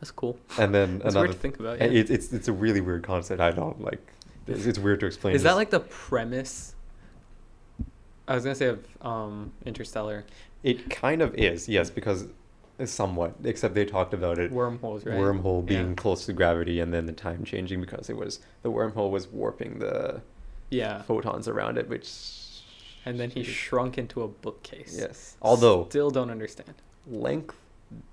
that's 0.00 0.10
cool. 0.10 0.38
And 0.58 0.74
then 0.74 0.98
That's 1.02 1.14
another 1.14 1.28
weird 1.28 1.36
to 1.36 1.40
think 1.42 1.58
about. 1.60 1.78
Yeah. 1.78 1.84
it, 1.86 2.10
it's 2.10 2.32
it's 2.32 2.48
a 2.48 2.52
really 2.52 2.80
weird 2.80 3.02
concept. 3.02 3.40
I 3.40 3.50
don't 3.50 3.80
like 3.80 4.00
it's, 4.46 4.66
it's 4.66 4.78
weird 4.78 5.00
to 5.00 5.06
explain. 5.06 5.34
Is 5.34 5.42
that 5.44 5.54
like 5.56 5.70
the 5.70 5.80
premise? 5.80 6.74
I 8.28 8.34
was 8.34 8.42
gonna 8.44 8.56
say 8.56 8.66
of 8.66 8.84
um, 9.02 9.52
Interstellar 9.64 10.24
it 10.62 10.90
kind 10.90 11.22
of 11.22 11.32
is, 11.36 11.68
yes, 11.68 11.90
because 11.90 12.26
somewhat, 12.84 13.34
except 13.44 13.74
they 13.74 13.84
talked 13.86 14.12
about 14.12 14.38
it 14.38 14.52
wormholes, 14.52 15.06
right? 15.06 15.16
wormhole 15.16 15.64
being 15.64 15.88
Yeah. 15.88 15.94
close 15.94 16.26
to 16.26 16.32
gravity 16.32 16.78
and 16.80 16.92
then 16.92 17.06
the 17.06 17.12
time 17.12 17.44
changing 17.44 17.80
because 17.80 18.10
it 18.10 18.16
was 18.16 18.40
the 18.62 18.70
wormhole 18.70 19.10
was 19.10 19.28
warping 19.28 19.78
the 19.78 20.20
Yeah. 20.70 21.02
photons 21.02 21.48
around 21.48 21.78
it, 21.78 21.88
which 21.88 22.42
And 23.06 23.20
then 23.20 23.30
he 23.30 23.44
shrunk 23.44 23.98
into 23.98 24.22
a 24.22 24.28
bookcase. 24.28 24.96
Yes. 24.98 25.36
Although 25.40 25.86
still 25.88 26.10
don't 26.10 26.30
understand. 26.30 26.74
length 27.06 27.56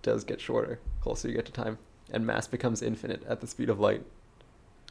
does 0.03 0.23
get 0.23 0.39
shorter 0.39 0.79
closer 1.01 1.27
you 1.27 1.33
get 1.33 1.45
to 1.47 1.51
time, 1.51 1.79
and 2.11 2.25
mass 2.27 2.47
becomes 2.47 2.81
infinite 2.83 3.23
at 3.25 3.41
the 3.41 3.47
speed 3.47 3.69
of 3.69 3.79
light. 3.79 4.03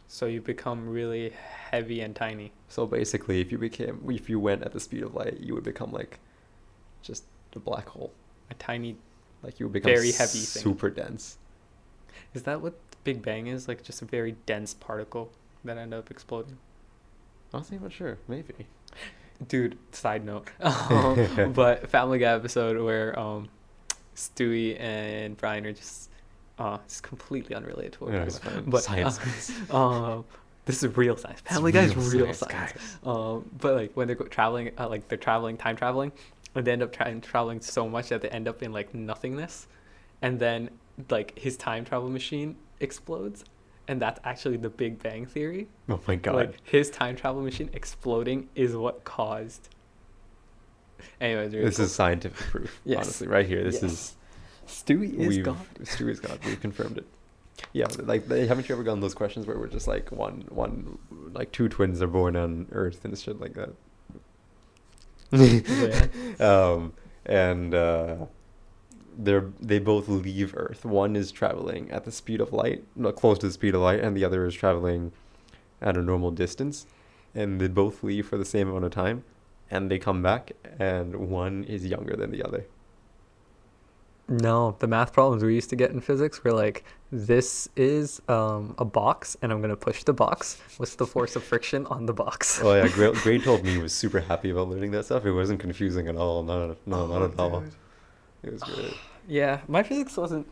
So 0.08 0.26
you 0.26 0.40
become 0.42 0.88
really 0.90 1.30
heavy 1.30 2.00
and 2.00 2.14
tiny. 2.14 2.52
So 2.68 2.84
basically, 2.84 3.40
if 3.40 3.50
you 3.52 3.58
became 3.58 4.02
if 4.10 4.28
you 4.28 4.38
went 4.40 4.62
at 4.64 4.72
the 4.72 4.80
speed 4.80 5.02
of 5.04 5.14
light, 5.14 5.38
you 5.40 5.54
would 5.54 5.64
become 5.64 5.92
like 5.92 6.18
just 7.00 7.24
a 7.54 7.60
black 7.60 7.88
hole. 7.90 8.12
A 8.50 8.54
tiny. 8.54 8.96
Like 9.42 9.60
you 9.60 9.68
become 9.68 9.92
Very 9.92 10.12
heavy 10.12 10.38
thing. 10.38 10.62
super 10.62 10.90
dense. 10.90 11.38
Is 12.34 12.44
that 12.44 12.60
what 12.60 12.74
the 12.90 12.96
Big 13.04 13.22
Bang 13.22 13.46
is? 13.46 13.68
Like 13.68 13.82
just 13.82 14.02
a 14.02 14.04
very 14.04 14.36
dense 14.46 14.74
particle 14.74 15.30
that 15.64 15.78
end 15.78 15.92
up 15.92 16.10
exploding. 16.10 16.58
Honestly, 17.52 17.76
I'm 17.76 17.82
not 17.82 17.86
even 17.86 17.96
sure. 17.96 18.18
Maybe. 18.28 18.66
Dude, 19.48 19.76
side 19.92 20.24
note. 20.24 20.48
Um, 20.60 21.52
but 21.52 21.90
Family 21.90 22.18
Guy 22.18 22.32
episode 22.32 22.80
where 22.80 23.18
um, 23.18 23.48
Stewie 24.14 24.78
and 24.80 25.36
Brian 25.36 25.66
are 25.66 25.72
just 25.72 26.10
uh, 26.58 26.78
it's 26.84 27.00
completely 27.00 27.56
unrelated 27.56 27.94
to 27.94 28.04
what 28.04 28.12
we're 28.12 28.26
talking 28.26 28.58
about. 28.58 28.70
But 28.70 28.82
Science, 28.84 29.52
uh, 29.70 29.76
um, 30.18 30.24
this 30.64 30.82
is 30.82 30.96
real 30.96 31.16
science. 31.16 31.40
Family 31.40 31.72
Guy 31.72 31.82
is 31.82 31.96
real 31.96 32.26
real 32.26 32.34
science, 32.34 32.72
science. 32.72 32.98
Um, 33.04 33.50
but 33.58 33.74
like 33.74 33.92
when 33.94 34.06
they're 34.06 34.16
traveling, 34.16 34.70
uh, 34.78 34.88
like 34.88 35.08
they're 35.08 35.18
traveling, 35.18 35.56
time 35.56 35.76
traveling, 35.76 36.12
and 36.54 36.66
they 36.66 36.72
end 36.72 36.82
up 36.82 36.92
trying 36.92 37.20
traveling 37.20 37.60
so 37.60 37.88
much 37.88 38.08
that 38.10 38.20
they 38.22 38.28
end 38.28 38.48
up 38.48 38.62
in 38.62 38.72
like 38.72 38.94
nothingness, 38.94 39.66
and 40.20 40.38
then 40.38 40.70
like 41.10 41.38
his 41.38 41.56
time 41.56 41.84
travel 41.84 42.08
machine 42.10 42.56
explodes, 42.80 43.44
and 43.88 44.00
that's 44.00 44.20
actually 44.24 44.56
the 44.58 44.68
Big 44.70 45.02
Bang 45.02 45.26
theory. 45.26 45.68
Oh 45.88 46.00
my 46.06 46.16
god. 46.16 46.34
Like 46.34 46.54
his 46.64 46.90
time 46.90 47.16
travel 47.16 47.42
machine 47.42 47.70
exploding 47.72 48.48
is 48.54 48.74
what 48.76 49.04
caused. 49.04 49.68
Anyways, 51.20 51.52
really 51.52 51.64
this 51.64 51.76
cool. 51.76 51.86
is 51.86 51.94
scientific 51.94 52.38
proof. 52.48 52.80
Yes. 52.84 52.98
Honestly, 52.98 53.28
right 53.28 53.46
here. 53.46 53.64
This 53.64 53.82
Yes. 53.82 53.92
is 53.92 54.16
Stewie 54.66 55.18
is 55.18 55.28
we've, 55.28 55.44
God. 55.44 55.56
Stewie's 55.82 56.20
God. 56.20 56.38
We've 56.44 56.60
confirmed 56.60 56.98
it. 56.98 57.06
Yeah, 57.72 57.86
like 57.98 58.26
they, 58.28 58.46
haven't 58.46 58.68
you 58.68 58.74
ever 58.74 58.82
gotten 58.82 59.00
those 59.00 59.14
questions 59.14 59.46
where 59.46 59.58
we're 59.58 59.66
just 59.68 59.86
like 59.86 60.10
one 60.10 60.44
one 60.48 60.98
like 61.32 61.52
two 61.52 61.68
twins 61.68 62.00
are 62.02 62.06
born 62.06 62.36
on 62.36 62.66
Earth 62.72 63.04
and 63.04 63.16
shit 63.18 63.40
like 63.40 63.54
that. 63.54 63.70
um, 66.40 66.92
and 67.26 67.74
uh, 67.74 68.16
they're 69.16 69.50
they 69.60 69.78
both 69.78 70.08
leave 70.08 70.54
Earth. 70.56 70.84
One 70.84 71.16
is 71.16 71.32
traveling 71.32 71.90
at 71.90 72.04
the 72.04 72.12
speed 72.12 72.40
of 72.40 72.52
light, 72.52 72.84
not 72.96 73.16
close 73.16 73.38
to 73.38 73.46
the 73.46 73.52
speed 73.52 73.74
of 73.74 73.80
light, 73.80 74.00
and 74.00 74.16
the 74.16 74.24
other 74.24 74.46
is 74.46 74.54
traveling 74.54 75.12
at 75.80 75.96
a 75.96 76.02
normal 76.02 76.30
distance. 76.30 76.86
And 77.34 77.60
they 77.60 77.68
both 77.68 78.02
leave 78.02 78.26
for 78.28 78.36
the 78.36 78.44
same 78.44 78.68
amount 78.68 78.84
of 78.84 78.90
time, 78.92 79.24
and 79.70 79.90
they 79.90 79.98
come 79.98 80.22
back, 80.22 80.52
and 80.78 81.16
one 81.16 81.64
is 81.64 81.86
younger 81.86 82.14
than 82.14 82.30
the 82.30 82.42
other. 82.42 82.66
No, 84.28 84.76
the 84.78 84.86
math 84.86 85.12
problems 85.12 85.42
we 85.42 85.54
used 85.54 85.70
to 85.70 85.76
get 85.76 85.90
in 85.90 86.00
physics 86.00 86.42
were 86.44 86.52
like, 86.52 86.84
this 87.10 87.68
is 87.76 88.22
um, 88.28 88.74
a 88.78 88.84
box, 88.84 89.36
and 89.42 89.52
I'm 89.52 89.60
gonna 89.60 89.76
push 89.76 90.04
the 90.04 90.12
box. 90.12 90.60
What's 90.78 90.94
the 90.94 91.06
force 91.06 91.36
of 91.36 91.42
friction 91.44 91.84
on 91.86 92.06
the 92.06 92.14
box? 92.14 92.60
Oh 92.62 92.74
yeah, 92.74 92.88
Gray, 92.92 93.12
Gray 93.12 93.38
told 93.38 93.64
me 93.64 93.72
he 93.72 93.78
was 93.78 93.92
super 93.92 94.20
happy 94.20 94.50
about 94.50 94.68
learning 94.68 94.92
that 94.92 95.04
stuff. 95.04 95.26
It 95.26 95.32
wasn't 95.32 95.60
confusing 95.60 96.08
at 96.08 96.16
all. 96.16 96.42
No, 96.42 96.76
no, 96.86 97.06
not 97.06 97.22
at 97.22 97.38
all. 97.38 97.64
It 98.42 98.52
was 98.52 98.62
great. 98.62 98.94
Yeah, 99.28 99.60
my 99.68 99.84
physics 99.84 100.16
wasn't. 100.16 100.48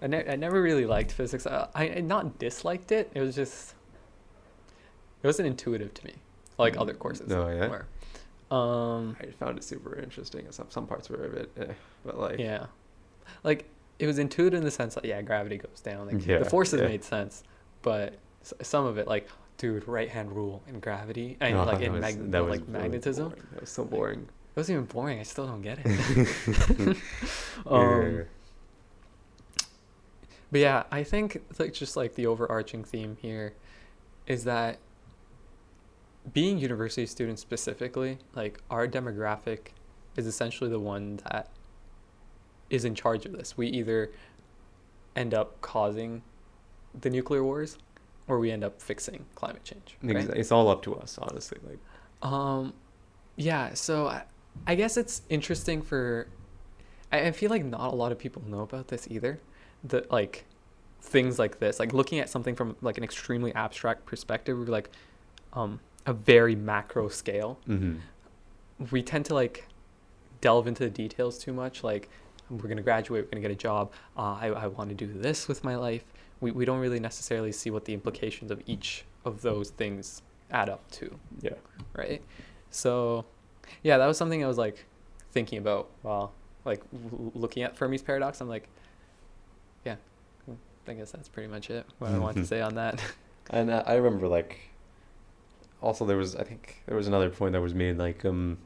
I, 0.00 0.06
ne- 0.06 0.24
I 0.24 0.36
never 0.36 0.62
really 0.62 0.86
liked 0.86 1.10
physics. 1.10 1.48
I, 1.48 1.66
I 1.74 1.88
I 1.96 2.00
not 2.00 2.38
disliked 2.38 2.92
it. 2.92 3.10
It 3.12 3.20
was 3.20 3.34
just. 3.34 3.74
It 5.20 5.26
wasn't 5.26 5.48
intuitive 5.48 5.92
to 5.94 6.04
me, 6.04 6.14
like 6.58 6.76
other 6.76 6.94
courses. 6.94 7.26
No, 7.26 7.48
yeah? 7.48 7.66
were. 7.66 7.86
Um. 8.54 9.16
I 9.20 9.26
found 9.32 9.58
it 9.58 9.64
super 9.64 9.98
interesting. 9.98 10.46
Some 10.50 10.66
some 10.70 10.86
parts 10.86 11.08
were 11.10 11.24
a 11.26 11.28
bit, 11.30 11.50
eh, 11.58 11.72
but 12.04 12.18
like 12.18 12.38
Yeah, 12.38 12.66
like 13.42 13.68
it 13.98 14.06
was 14.06 14.18
intuitive 14.18 14.58
in 14.58 14.64
the 14.64 14.70
sense 14.70 14.94
that 14.94 15.04
yeah, 15.04 15.22
gravity 15.22 15.56
goes 15.58 15.80
down. 15.80 16.06
Like 16.06 16.26
Yeah, 16.26 16.38
the 16.38 16.44
forces 16.44 16.80
yeah. 16.80 16.86
made 16.88 17.02
sense, 17.04 17.42
but 17.82 18.14
some 18.62 18.84
of 18.86 18.98
it, 18.98 19.06
like 19.08 19.28
dude, 19.56 19.86
right 19.88 20.08
hand 20.10 20.32
rule 20.32 20.62
in 20.68 20.80
gravity 20.80 21.36
and 21.40 21.56
oh, 21.56 21.64
like 21.64 21.80
in 21.80 21.92
was- 21.92 22.00
mag- 22.02 22.32
like 22.32 22.60
really 22.60 22.62
magnetism. 22.68 23.28
boring. 23.30 23.42
That 23.52 23.60
was 23.60 23.70
so 23.70 23.84
boring. 23.84 24.20
It 24.20 24.56
wasn't 24.60 24.76
even 24.76 24.86
boring. 24.86 25.18
I 25.18 25.22
still 25.24 25.46
don't 25.46 25.62
get 25.62 25.78
it. 25.84 25.86
um, 27.66 28.16
Yeah. 28.16 28.22
But 30.52 30.60
yeah, 30.60 30.82
I 30.92 31.02
think 31.02 31.42
like 31.58 31.72
just 31.72 31.96
like 31.96 32.14
the 32.14 32.26
overarching 32.26 32.84
theme 32.84 33.16
here 33.20 33.54
is 34.26 34.44
that 34.44 34.78
being 36.32 36.58
university 36.58 37.06
students 37.06 37.42
specifically, 37.42 38.18
like 38.34 38.60
our 38.70 38.88
demographic 38.88 39.68
is 40.16 40.26
essentially 40.26 40.70
the 40.70 40.80
one 40.80 41.20
that 41.30 41.48
is 42.70 42.84
in 42.84 42.94
charge 42.94 43.26
of 43.26 43.32
this. 43.32 43.56
We 43.56 43.68
either 43.68 44.10
end 45.16 45.34
up 45.34 45.60
causing 45.60 46.22
the 46.98 47.10
nuclear 47.10 47.44
wars 47.44 47.78
or 48.26 48.38
we 48.38 48.50
end 48.50 48.64
up 48.64 48.80
fixing 48.80 49.26
climate 49.34 49.64
change. 49.64 49.96
Right? 50.02 50.28
It's 50.30 50.52
all 50.52 50.68
up 50.68 50.82
to 50.84 50.94
us, 50.96 51.18
honestly. 51.20 51.58
Like 51.68 51.78
Um, 52.22 52.72
yeah. 53.36 53.74
So 53.74 54.06
I, 54.06 54.22
I 54.66 54.74
guess 54.74 54.96
it's 54.96 55.22
interesting 55.28 55.82
for. 55.82 56.28
I, 57.12 57.26
I 57.26 57.32
feel 57.32 57.50
like 57.50 57.64
not 57.64 57.92
a 57.92 57.96
lot 57.96 58.12
of 58.12 58.18
people 58.18 58.42
know 58.46 58.60
about 58.60 58.88
this 58.88 59.06
either. 59.10 59.40
That 59.84 60.10
like 60.10 60.46
things 61.02 61.38
like 61.38 61.58
this, 61.58 61.78
like 61.78 61.92
looking 61.92 62.18
at 62.18 62.30
something 62.30 62.54
from 62.54 62.76
like 62.80 62.96
an 62.96 63.04
extremely 63.04 63.54
abstract 63.54 64.06
perspective, 64.06 64.58
we're 64.58 64.64
like 64.64 64.88
um 65.52 65.80
a 66.06 66.12
very 66.12 66.54
macro 66.54 67.08
scale. 67.08 67.58
mhm. 67.68 68.00
We 68.90 69.02
tend 69.02 69.24
to 69.26 69.34
like 69.34 69.66
delve 70.40 70.66
into 70.66 70.82
the 70.84 70.90
details 70.90 71.38
too 71.38 71.52
much. 71.52 71.82
Like 71.84 72.08
we're 72.50 72.68
gonna 72.68 72.82
graduate, 72.82 73.24
we're 73.24 73.30
gonna 73.30 73.40
get 73.40 73.50
a 73.50 73.54
job. 73.54 73.92
Uh, 74.16 74.36
I 74.40 74.46
I 74.48 74.66
want 74.66 74.90
to 74.90 74.94
do 74.94 75.06
this 75.12 75.48
with 75.48 75.64
my 75.64 75.76
life. 75.76 76.04
We 76.40 76.50
we 76.50 76.64
don't 76.64 76.80
really 76.80 77.00
necessarily 77.00 77.52
see 77.52 77.70
what 77.70 77.84
the 77.84 77.94
implications 77.94 78.50
of 78.50 78.60
each 78.66 79.04
of 79.24 79.40
those 79.42 79.70
things 79.70 80.22
add 80.50 80.68
up 80.68 80.88
to 80.90 81.18
yeah. 81.40 81.54
right? 81.94 82.20
So, 82.70 83.24
yeah, 83.82 83.96
that 83.98 84.06
was 84.06 84.18
something 84.18 84.44
I 84.44 84.48
was 84.48 84.58
like 84.58 84.84
thinking 85.32 85.58
about 85.58 85.88
while 86.02 86.32
like 86.64 86.82
l- 86.92 87.32
looking 87.34 87.62
at 87.62 87.76
Fermi's 87.76 88.02
paradox. 88.02 88.40
I'm 88.40 88.48
like, 88.48 88.68
yeah, 89.84 89.96
I 90.88 90.92
guess 90.92 91.12
that's 91.12 91.28
pretty 91.28 91.48
much 91.48 91.70
it. 91.70 91.86
What 91.98 92.10
I 92.10 92.18
want 92.18 92.36
to 92.36 92.42
Mhm. 92.42 92.46
say 92.46 92.60
on 92.60 92.74
that. 92.74 93.00
And 93.50 93.70
uh, 93.70 93.82
I 93.86 93.94
remember 93.94 94.26
like 94.26 94.58
also 95.84 96.04
there 96.04 96.16
was 96.16 96.34
I 96.34 96.44
think 96.44 96.82
there 96.86 96.96
was 96.96 97.06
another 97.06 97.30
point 97.30 97.52
that 97.52 97.60
was 97.60 97.74
made 97.74 97.98
like 97.98 98.24
um 98.24 98.58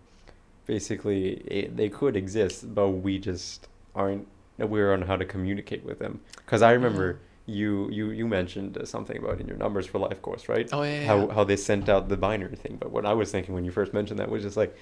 basically 0.66 1.22
it, 1.58 1.76
they 1.76 1.88
could 1.88 2.16
exist 2.16 2.74
but 2.74 2.88
we 2.90 3.18
just 3.18 3.68
aren't 3.94 4.26
aware 4.58 4.92
on 4.92 5.02
how 5.02 5.16
to 5.16 5.24
communicate 5.24 5.84
with 5.84 5.98
them 5.98 6.20
because 6.36 6.62
I 6.62 6.72
remember 6.72 7.20
you 7.46 7.88
you 7.90 8.10
you 8.10 8.26
mentioned 8.26 8.78
something 8.84 9.16
about 9.16 9.40
in 9.40 9.46
your 9.48 9.56
numbers 9.56 9.86
for 9.86 9.98
life 9.98 10.20
course 10.22 10.48
right 10.48 10.68
Oh 10.72 10.82
yeah, 10.82 11.00
yeah, 11.00 11.06
how 11.06 11.28
how 11.28 11.44
they 11.44 11.56
sent 11.56 11.88
out 11.88 12.08
the 12.08 12.16
binary 12.16 12.56
thing 12.56 12.76
but 12.78 12.90
what 12.90 13.04
I 13.06 13.14
was 13.14 13.30
thinking 13.32 13.54
when 13.54 13.64
you 13.64 13.70
first 13.70 13.92
mentioned 13.92 14.18
that 14.20 14.30
was 14.30 14.42
just 14.42 14.56
like 14.56 14.76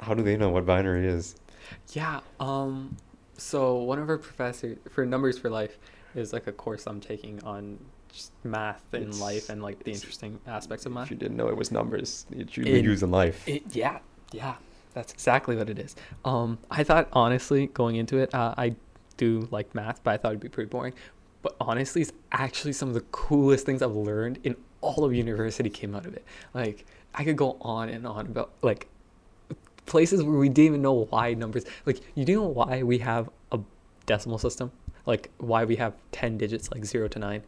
how 0.00 0.14
do 0.14 0.22
they 0.22 0.36
know 0.36 0.48
what 0.48 0.66
binary 0.66 1.06
is 1.06 1.36
Yeah. 1.92 2.20
Um. 2.40 2.96
So 3.36 3.76
one 3.76 3.98
of 3.98 4.08
our 4.08 4.18
professors 4.18 4.78
for 4.90 5.04
numbers 5.04 5.38
for 5.38 5.50
life 5.50 5.78
is 6.14 6.32
like 6.32 6.46
a 6.46 6.52
course 6.52 6.86
I'm 6.86 7.00
taking 7.00 7.42
on 7.44 7.78
just 8.12 8.32
math 8.44 8.82
and 8.92 9.04
It's- 9.04 9.20
life 9.20 9.48
and 9.48 9.62
like 9.62 9.82
the 9.84 9.92
interesting 9.92 10.38
aspects 10.46 10.86
of 10.86 10.92
math. 10.92 11.04
if 11.06 11.10
you 11.12 11.16
didn't 11.16 11.36
know 11.36 11.48
it 11.48 11.56
was 11.56 11.70
numbers 11.72 12.26
it 12.30 12.50
should 12.50 12.64
be 12.64 12.78
In- 12.78 12.84
used 12.84 13.02
in 13.02 13.10
life 13.10 13.46
It, 13.48 13.74
yeah, 13.74 13.98
yeah, 14.32 14.56
that's 14.94 15.12
exactly 15.12 15.56
what 15.56 15.70
it 15.70 15.78
is. 15.78 15.96
Um, 16.24 16.58
I 16.70 16.84
thought 16.84 17.08
honestly 17.12 17.68
going 17.68 17.96
into 17.96 18.18
it, 18.18 18.34
uh, 18.34 18.54
I 18.56 18.76
do 19.16 19.48
like 19.50 19.74
math, 19.74 20.02
but 20.04 20.12
I 20.12 20.16
thought 20.18 20.28
it'd 20.32 20.40
be 20.40 20.48
pretty 20.48 20.68
boring. 20.68 20.92
But 21.42 21.56
honestly, 21.60 22.02
it's 22.02 22.12
actually 22.30 22.72
some 22.72 22.88
of 22.88 22.94
the 22.94 23.00
coolest 23.12 23.66
things 23.66 23.82
I've 23.82 23.92
learned 23.96 24.38
in 24.44 24.56
all 24.80 25.04
of 25.04 25.14
university 25.14 25.70
came 25.70 25.94
out 25.94 26.06
of 26.06 26.14
it. 26.14 26.24
Like 26.54 26.84
I 27.14 27.24
could 27.24 27.36
go 27.36 27.56
on 27.60 27.88
and 27.88 28.06
on 28.06 28.26
about 28.26 28.50
like 28.62 28.86
places 29.86 30.22
where 30.22 30.36
we 30.38 30.48
didn't 30.48 30.66
even 30.66 30.82
know 30.82 31.06
why 31.10 31.34
numbers. 31.34 31.64
Like 31.86 32.00
you 32.14 32.24
do 32.24 32.34
know 32.36 32.48
why 32.48 32.82
we 32.82 32.98
have 32.98 33.28
a 33.50 33.58
decimal 34.06 34.38
system, 34.38 34.70
like 35.06 35.30
why 35.38 35.64
we 35.64 35.76
have 35.76 35.94
ten 36.12 36.36
digits, 36.38 36.70
like 36.70 36.84
zero 36.84 37.08
to 37.08 37.18
nine 37.18 37.42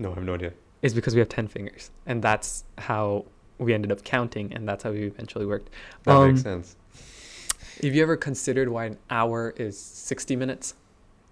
no 0.00 0.10
I 0.10 0.14
have 0.14 0.24
no 0.24 0.34
idea. 0.34 0.52
Is 0.82 0.94
because 0.94 1.14
we 1.14 1.20
have 1.20 1.28
10 1.28 1.46
fingers 1.48 1.90
and 2.06 2.22
that's 2.22 2.64
how 2.78 3.26
we 3.58 3.74
ended 3.74 3.92
up 3.92 4.02
counting 4.02 4.52
and 4.54 4.66
that's 4.66 4.82
how 4.82 4.90
we 4.92 5.02
eventually 5.04 5.46
worked. 5.46 5.68
That 6.04 6.16
Um, 6.16 6.28
makes 6.28 6.42
sense. 6.42 6.76
have 7.82 7.94
you 7.94 8.02
ever 8.02 8.16
considered 8.16 8.68
why 8.70 8.86
an 8.86 8.96
hour 9.10 9.54
is 9.56 9.78
60 9.78 10.34
minutes 10.36 10.74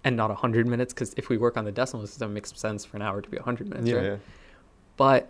and 0.03 0.15
not 0.15 0.29
100 0.29 0.67
minutes? 0.67 0.93
Because 0.93 1.13
if 1.17 1.27
we 1.29 1.37
work 1.37 1.57
on 1.57 1.65
the 1.65 1.71
decimal 1.71 2.05
system 2.07 2.29
it 2.31 2.33
makes 2.35 2.55
sense 2.55 2.85
for 2.85 2.95
an 2.97 3.01
hour 3.03 3.21
to 3.21 3.29
be 3.29 3.37
100 3.37 3.67
minutes 3.67 3.87
yeah, 3.89 3.95
right? 3.95 4.05
yeah. 4.05 4.15
but 4.97 5.29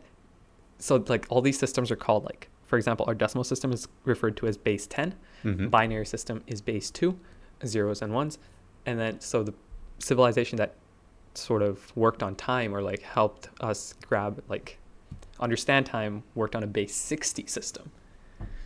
so 0.80 1.04
like 1.08 1.26
all 1.30 1.42
these 1.42 1.58
systems 1.58 1.90
are 1.92 1.96
called 1.96 2.24
like 2.26 2.50
for 2.66 2.78
example 2.78 3.06
our 3.08 3.16
decimal 3.16 3.44
system 3.44 3.72
is 3.72 3.88
referred 4.06 4.36
to 4.38 4.48
as 4.48 4.58
base 4.58 4.86
10 4.88 5.16
Mhm. 5.44 5.70
binary 5.72 6.06
system 6.06 6.44
is 6.48 6.62
base 6.62 6.92
2 6.92 7.18
zeros 7.66 8.02
and 8.02 8.14
ones 8.14 8.38
and 8.86 9.00
then 9.00 9.20
so 9.22 9.44
the 9.44 9.54
civilization 10.00 10.58
that 10.58 10.76
sort 11.34 11.62
of 11.62 11.96
worked 11.96 12.24
on 12.24 12.36
time 12.36 12.74
or 12.76 12.82
like 12.82 13.02
helped 13.02 13.50
us 13.62 13.94
grab 14.08 14.44
like 14.50 14.78
understand 15.40 15.86
time 15.86 16.24
worked 16.36 16.56
on 16.56 16.64
a 16.64 16.68
base 16.68 16.94
60 16.96 17.46
system 17.48 17.92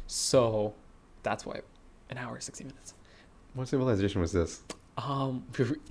so 0.07 0.73
that's 1.23 1.45
why 1.45 1.61
an 2.09 2.17
hour 2.17 2.37
is 2.37 2.43
60 2.45 2.63
minutes 2.65 2.93
What 3.53 3.67
civilization 3.67 4.21
was 4.21 4.31
this? 4.31 4.63
um 4.97 5.43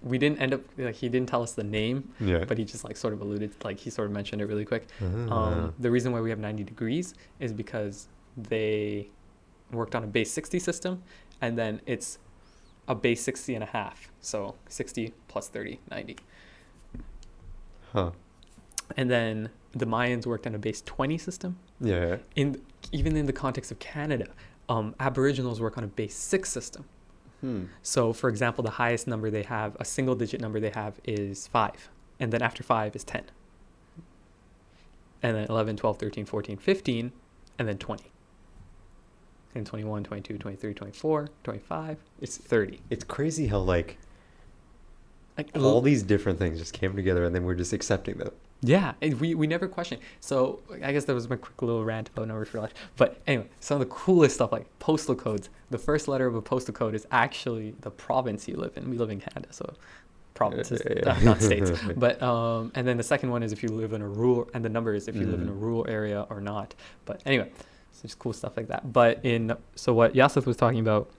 we- 0.04 0.18
didn't 0.18 0.40
end 0.40 0.54
up 0.54 0.60
like 0.78 0.94
he 0.94 1.08
didn't 1.08 1.28
tell 1.28 1.42
us 1.42 1.52
the 1.52 1.64
name 1.64 2.08
Yeah. 2.20 2.44
but 2.44 2.56
he 2.58 2.64
just 2.64 2.84
like 2.84 2.96
sort 2.96 3.12
of 3.14 3.20
alluded 3.20 3.52
like 3.64 3.78
he 3.78 3.90
sort 3.90 4.06
of 4.06 4.12
mentioned 4.12 4.40
it 4.42 4.46
really 4.46 4.64
quick 4.64 4.86
Ah. 5.00 5.04
um, 5.34 5.74
the 5.80 5.90
reason 5.90 6.12
why 6.12 6.20
we 6.20 6.30
have 6.30 6.38
90 6.38 6.62
degrees 6.64 7.14
is 7.40 7.52
because 7.52 8.06
they 8.36 9.08
worked 9.72 9.94
on 9.96 10.04
a 10.04 10.06
base 10.06 10.30
60 10.32 10.58
system 10.60 11.02
and 11.40 11.58
then 11.58 11.80
it's 11.86 12.18
a 12.88 12.94
base 12.94 13.22
60 13.22 13.54
and 13.56 13.64
a 13.64 13.66
half 13.66 14.10
so 14.20 14.54
60 14.68 15.12
plus 15.28 15.48
30 15.48 15.80
90 15.90 16.16
huh. 17.92 18.10
and 18.96 19.10
then 19.10 19.50
the 19.72 19.86
mayans 19.86 20.26
worked 20.26 20.46
on 20.46 20.54
a 20.54 20.58
base 20.58 20.82
20 20.82 21.16
system 21.18 21.56
Yeah. 21.80 22.18
in 22.36 22.60
even 22.92 23.16
in 23.16 23.26
the 23.26 23.32
context 23.32 23.70
of 23.70 23.78
canada 23.78 24.26
um, 24.68 24.94
aboriginals 25.00 25.60
work 25.60 25.76
on 25.78 25.84
a 25.84 25.88
base 25.88 26.14
6 26.14 26.48
system 26.50 26.84
Hmm. 27.40 27.64
so 27.82 28.12
for 28.12 28.28
example 28.30 28.62
the 28.62 28.70
highest 28.82 29.08
number 29.08 29.28
they 29.30 29.42
have 29.42 29.76
a 29.80 29.84
single 29.84 30.14
digit 30.14 30.40
number 30.40 30.60
they 30.60 30.70
have 30.70 31.00
is 31.04 31.48
5 31.48 31.90
and 32.20 32.32
then 32.32 32.40
after 32.40 32.62
5 32.62 32.94
is 32.94 33.02
10 33.02 33.24
and 35.22 35.36
then 35.36 35.46
11 35.48 35.76
12 35.76 35.98
13 35.98 36.24
14 36.24 36.56
15 36.56 37.12
and 37.58 37.68
then 37.68 37.78
20 37.78 38.04
and 39.54 39.66
21 39.66 40.04
22 40.04 40.38
23 40.38 40.74
24 40.74 41.28
25 41.44 41.98
it's 42.20 42.36
30 42.38 42.80
It's 42.90 43.04
crazy 43.04 43.48
how 43.48 43.58
like 43.58 43.98
Like 45.38 45.50
all 45.56 45.80
these 45.80 46.02
different 46.02 46.38
things 46.38 46.58
just 46.58 46.72
came 46.74 46.94
together, 46.94 47.24
and 47.24 47.34
then 47.34 47.44
we're 47.44 47.54
just 47.54 47.72
accepting 47.72 48.18
them. 48.18 48.30
Yeah, 48.64 48.92
and 49.02 49.18
we, 49.18 49.34
we 49.34 49.46
never 49.48 49.66
question. 49.66 49.98
So 50.20 50.60
I 50.84 50.92
guess 50.92 51.04
that 51.06 51.14
was 51.14 51.28
my 51.28 51.34
quick 51.36 51.60
little 51.62 51.84
rant 51.84 52.10
about 52.10 52.28
numbers 52.28 52.48
for 52.48 52.60
life. 52.60 52.72
But 52.96 53.20
anyway, 53.26 53.46
some 53.58 53.80
of 53.80 53.88
the 53.88 53.92
coolest 53.92 54.36
stuff 54.36 54.52
like 54.52 54.66
postal 54.78 55.14
codes. 55.16 55.48
The 55.70 55.78
first 55.78 56.06
letter 56.06 56.26
of 56.26 56.34
a 56.36 56.42
postal 56.42 56.72
code 56.74 56.94
is 56.94 57.06
actually 57.10 57.74
the 57.80 57.90
province 57.90 58.46
you 58.46 58.56
live 58.56 58.76
in. 58.76 58.88
We 58.88 58.98
live 58.98 59.10
in 59.10 59.20
Canada, 59.20 59.48
so 59.52 59.74
provinces, 60.34 60.80
Yeah, 60.84 60.92
yeah, 61.04 61.18
yeah. 61.18 61.24
not 61.24 61.42
states. 61.42 61.72
But 61.96 62.22
um, 62.22 62.70
and 62.74 62.86
then 62.86 62.96
the 62.98 63.02
second 63.02 63.30
one 63.30 63.42
is 63.42 63.52
if 63.52 63.62
you 63.62 63.70
live 63.70 63.94
in 63.94 64.02
a 64.02 64.08
rural, 64.08 64.48
and 64.54 64.64
the 64.64 64.68
number 64.68 64.94
is 64.94 65.08
if 65.08 65.16
you 65.16 65.26
live 65.26 65.40
in 65.40 65.48
a 65.48 65.52
Mhm. 65.52 65.60
rural 65.60 65.86
area 65.88 66.26
or 66.30 66.40
not. 66.40 66.74
But 67.04 67.20
anyway, 67.26 67.50
so 67.90 68.02
just 68.02 68.18
cool 68.18 68.32
stuff 68.32 68.56
like 68.56 68.68
that. 68.68 68.92
But 68.92 69.24
in 69.24 69.56
so 69.74 69.92
what 69.92 70.14
Yasif 70.14 70.46
was 70.46 70.56
talking 70.56 70.78
about 70.80 71.10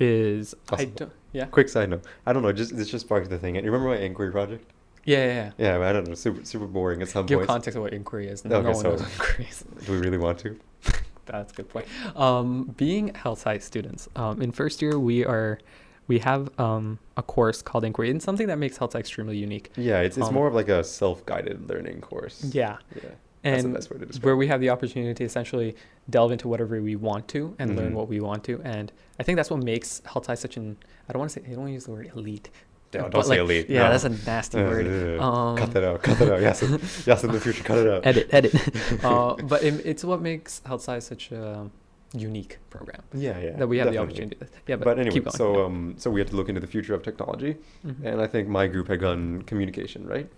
is 0.00 0.54
I 0.72 0.86
don't 0.86 1.12
yeah 1.32 1.44
Quick 1.46 1.68
side 1.68 1.90
note: 1.90 2.04
I 2.26 2.32
don't 2.32 2.42
know. 2.42 2.52
Just 2.52 2.76
this 2.76 2.90
just 2.90 3.04
sparked 3.06 3.30
the 3.30 3.38
thing. 3.38 3.54
You 3.54 3.62
remember 3.62 3.88
my 3.90 3.98
inquiry 3.98 4.32
project? 4.32 4.64
yeah 5.04 5.18
yeah. 5.24 5.50
yeah. 5.58 5.78
Yeah, 5.78 5.88
I 5.88 5.92
don't 5.92 6.08
know. 6.08 6.14
Super 6.14 6.44
super 6.44 6.66
boring 6.66 7.02
at 7.02 7.08
some 7.08 7.26
Give 7.26 7.38
points. 7.38 7.48
context 7.50 7.76
of 7.76 7.82
what 7.82 7.92
inquiry 7.92 8.28
is. 8.28 8.44
Okay, 8.44 8.48
no 8.48 8.62
one 8.62 8.74
so- 8.74 8.90
knows 8.90 9.00
what 9.02 9.10
inquiry 9.12 9.48
is. 9.50 9.64
Do 9.86 9.92
we 9.92 9.98
really 9.98 10.18
want 10.18 10.38
to? 10.40 10.58
That's 11.26 11.52
a 11.52 11.56
good 11.56 11.68
point. 11.68 11.86
Um, 12.16 12.74
being 12.76 13.14
health 13.14 13.40
science 13.40 13.64
students, 13.64 14.08
um, 14.16 14.42
in 14.42 14.50
first 14.50 14.82
year 14.82 14.98
we 14.98 15.24
are, 15.24 15.60
we 16.08 16.18
have 16.18 16.50
um, 16.58 16.98
a 17.16 17.22
course 17.22 17.62
called 17.62 17.84
Inquiry, 17.84 18.10
and 18.10 18.20
something 18.20 18.48
that 18.48 18.58
makes 18.58 18.76
health 18.78 18.92
science 18.92 19.06
extremely 19.06 19.36
unique. 19.36 19.70
Yeah, 19.76 20.00
it's 20.00 20.18
it's 20.18 20.26
Um, 20.26 20.34
more 20.34 20.48
of 20.48 20.54
like 20.54 20.68
a 20.68 20.82
self-guided 20.82 21.68
learning 21.68 22.00
course. 22.00 22.42
Yeah, 22.52 22.78
Yeah. 22.96 23.10
And 23.42 23.72
best 23.72 23.90
way 23.90 23.98
to 23.98 24.06
describe 24.06 24.24
where 24.24 24.36
we 24.36 24.48
have 24.48 24.60
the 24.60 24.68
opportunity 24.70 25.14
to 25.14 25.24
essentially 25.24 25.74
delve 26.10 26.30
into 26.32 26.46
whatever 26.48 26.80
we 26.82 26.94
want 26.96 27.26
to 27.28 27.54
and 27.58 27.74
learn 27.76 27.92
Mhm. 27.92 27.94
what 27.94 28.08
we 28.08 28.20
want 28.20 28.44
to, 28.44 28.60
and 28.64 28.92
I 29.18 29.22
think 29.22 29.36
that's 29.36 29.50
what 29.50 29.62
makes 29.62 30.02
health 30.04 30.26
science 30.26 30.40
such 30.40 30.56
an. 30.58 30.76
I 31.08 31.12
don't 31.12 31.20
want 31.20 31.30
to 31.32 31.40
say. 31.40 31.46
I 31.46 31.50
don't 31.50 31.60
want 31.60 31.68
to 31.70 31.72
use 31.74 31.84
the 31.84 31.92
word 31.92 32.10
elite. 32.14 32.50
No, 32.92 33.02
but 33.04 33.12
don't 33.12 33.22
say 33.22 33.28
like- 33.30 33.38
elite. 33.40 33.70
Yeah, 33.70 33.84
no. 33.84 33.90
that's 33.90 34.04
a 34.04 34.08
nasty 34.30 34.58
word. 34.58 35.20
Um, 35.20 35.56
cut 35.56 35.72
that 35.72 35.84
out. 35.84 36.02
Cut 36.02 36.18
that 36.18 36.32
out. 36.32 36.40
Yes, 36.42 36.62
in- 36.62 36.80
yes, 37.06 37.24
in 37.24 37.30
the 37.32 37.40
future, 37.40 37.62
cut 37.64 37.78
it 37.78 37.86
out. 37.88 38.06
edit, 38.06 38.28
edit. 38.32 38.54
uh, 39.04 39.36
but 39.36 39.62
it, 39.62 39.86
it's 39.86 40.04
what 40.04 40.20
makes 40.20 40.60
health 40.66 40.82
science 40.82 41.04
such 41.06 41.30
a 41.32 41.70
unique 42.12 42.58
program 42.70 43.00
Yeah, 43.14 43.38
yeah. 43.38 43.52
that 43.56 43.68
we 43.68 43.78
have 43.78 43.92
the 43.92 43.98
opportunity. 43.98 44.34
To, 44.36 44.46
yeah, 44.66 44.74
but, 44.76 44.84
But, 44.84 44.98
anyway, 44.98 45.22
so 45.30 45.64
um, 45.64 45.94
so 45.98 46.10
we 46.10 46.18
had 46.20 46.26
to 46.28 46.36
look 46.36 46.48
into 46.48 46.60
the 46.60 46.66
future 46.66 46.92
of 46.92 47.02
technology, 47.04 47.56
Mhm. 47.86 48.04
and 48.04 48.20
I 48.20 48.26
think 48.26 48.48
my 48.48 48.66
group 48.66 48.88
had 48.88 48.98
gone 49.00 49.42
communication, 49.42 50.04
right? 50.06 50.28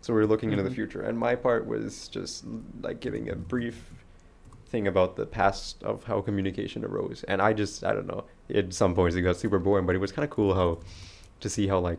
So 0.00 0.14
we 0.14 0.20
were 0.20 0.26
looking 0.26 0.52
into 0.52 0.62
the 0.62 0.70
Mhm. 0.70 0.74
future, 0.74 1.02
and 1.02 1.18
my 1.18 1.34
part 1.34 1.66
was 1.66 2.08
just 2.08 2.44
like 2.80 3.00
giving 3.00 3.28
a 3.28 3.36
brief 3.36 3.92
thing 4.66 4.86
about 4.86 5.16
the 5.16 5.26
past 5.26 5.82
of 5.82 6.04
how 6.04 6.20
communication 6.22 6.84
arose, 6.84 7.24
and 7.24 7.42
I 7.42 7.52
just 7.52 7.84
I 7.84 7.92
don't 7.92 8.06
know. 8.06 8.24
At 8.54 8.72
some 8.74 8.94
points 8.94 9.16
it 9.16 9.22
got 9.22 9.36
super 9.36 9.58
boring, 9.58 9.86
but 9.86 9.94
it 9.94 9.98
was 9.98 10.12
kind 10.12 10.24
of 10.24 10.30
cool 10.30 10.54
how 10.54 10.80
to 11.40 11.48
see 11.48 11.68
how 11.68 11.80
like 11.80 11.98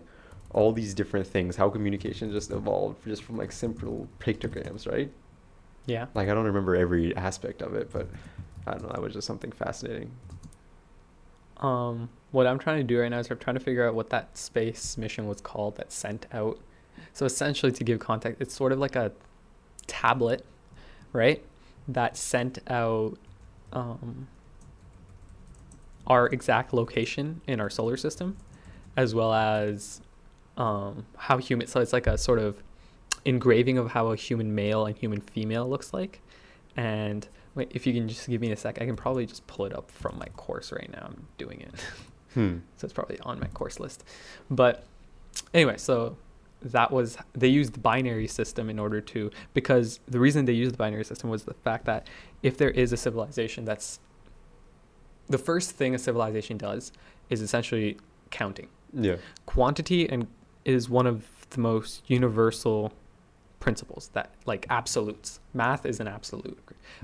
all 0.51 0.71
these 0.73 0.93
different 0.93 1.27
things, 1.27 1.55
how 1.57 1.69
communication 1.69 2.31
just 2.31 2.51
evolved 2.51 3.05
just 3.05 3.23
from 3.23 3.37
like 3.37 3.51
simple 3.51 4.09
pictograms, 4.19 4.89
right? 4.91 5.11
yeah. 5.85 6.07
Like 6.13 6.29
I 6.29 6.33
don't 6.33 6.45
remember 6.45 6.75
every 6.75 7.15
aspect 7.15 7.61
of 7.61 7.73
it, 7.75 7.91
but 7.91 8.09
I 8.67 8.71
don't 8.71 8.83
know. 8.83 8.89
That 8.89 9.01
was 9.01 9.13
just 9.13 9.27
something 9.27 9.51
fascinating. 9.51 10.11
Um, 11.57 12.09
what 12.31 12.47
I'm 12.47 12.59
trying 12.59 12.77
to 12.77 12.83
do 12.83 12.99
right 12.99 13.09
now 13.09 13.19
is 13.19 13.29
I'm 13.29 13.37
trying 13.37 13.55
to 13.55 13.59
figure 13.59 13.87
out 13.87 13.93
what 13.95 14.09
that 14.09 14.37
space 14.37 14.97
mission 14.97 15.27
was 15.27 15.41
called 15.41 15.75
that 15.77 15.91
sent 15.91 16.25
out. 16.33 16.59
So 17.13 17.25
essentially, 17.25 17.71
to 17.71 17.83
give 17.83 17.99
context, 17.99 18.41
it's 18.41 18.53
sort 18.53 18.71
of 18.71 18.79
like 18.79 18.95
a 18.95 19.11
tablet, 19.87 20.45
right? 21.13 21.43
That 21.87 22.17
sent 22.17 22.59
out 22.67 23.17
um, 23.73 24.27
our 26.07 26.27
exact 26.27 26.73
location 26.73 27.41
in 27.47 27.59
our 27.59 27.69
solar 27.69 27.97
system, 27.97 28.37
as 28.95 29.15
well 29.15 29.33
as 29.33 30.01
um, 30.57 31.05
how 31.17 31.37
human. 31.37 31.67
So 31.67 31.79
it's 31.79 31.93
like 31.93 32.07
a 32.07 32.17
sort 32.17 32.39
of 32.39 32.61
engraving 33.25 33.77
of 33.77 33.91
how 33.91 34.07
a 34.07 34.15
human 34.15 34.55
male 34.55 34.85
and 34.85 34.95
human 34.97 35.21
female 35.21 35.69
looks 35.69 35.93
like. 35.93 36.21
And 36.75 37.27
wait, 37.55 37.71
if 37.73 37.85
you 37.85 37.93
can 37.93 38.07
just 38.07 38.27
give 38.29 38.41
me 38.41 38.51
a 38.51 38.57
sec, 38.57 38.81
I 38.81 38.85
can 38.85 38.95
probably 38.95 39.25
just 39.25 39.45
pull 39.47 39.65
it 39.65 39.73
up 39.73 39.91
from 39.91 40.17
my 40.17 40.27
course 40.37 40.71
right 40.71 40.89
now. 40.91 41.07
I'm 41.07 41.27
doing 41.37 41.61
it. 41.61 41.73
Hmm. 42.33 42.57
so 42.77 42.85
it's 42.85 42.93
probably 42.93 43.19
on 43.21 43.39
my 43.39 43.47
course 43.47 43.79
list. 43.79 44.03
But 44.49 44.85
anyway, 45.53 45.77
so 45.77 46.17
that 46.61 46.91
was 46.91 47.17
they 47.33 47.47
used 47.47 47.73
the 47.73 47.79
binary 47.79 48.27
system 48.27 48.69
in 48.69 48.77
order 48.77 49.01
to 49.01 49.31
because 49.53 49.99
the 50.07 50.19
reason 50.19 50.45
they 50.45 50.53
used 50.53 50.73
the 50.73 50.77
binary 50.77 51.03
system 51.03 51.29
was 51.29 51.43
the 51.43 51.53
fact 51.53 51.85
that 51.85 52.07
if 52.43 52.57
there 52.57 52.69
is 52.69 52.93
a 52.93 52.97
civilization 52.97 53.65
that's 53.65 53.99
the 55.31 55.37
first 55.37 55.71
thing 55.71 55.95
a 55.95 55.99
civilization 55.99 56.57
does 56.57 56.91
is 57.29 57.41
essentially 57.41 57.97
counting. 58.29 58.67
Yeah. 58.93 59.15
Quantity 59.45 60.07
and 60.09 60.27
is 60.65 60.89
one 60.89 61.07
of 61.07 61.25
the 61.49 61.59
most 61.59 62.03
universal 62.07 62.91
principles 63.59 64.09
that 64.13 64.33
like 64.45 64.65
absolutes. 64.69 65.39
Math 65.53 65.85
is 65.85 65.99
an 65.99 66.07
absolute, 66.07 66.59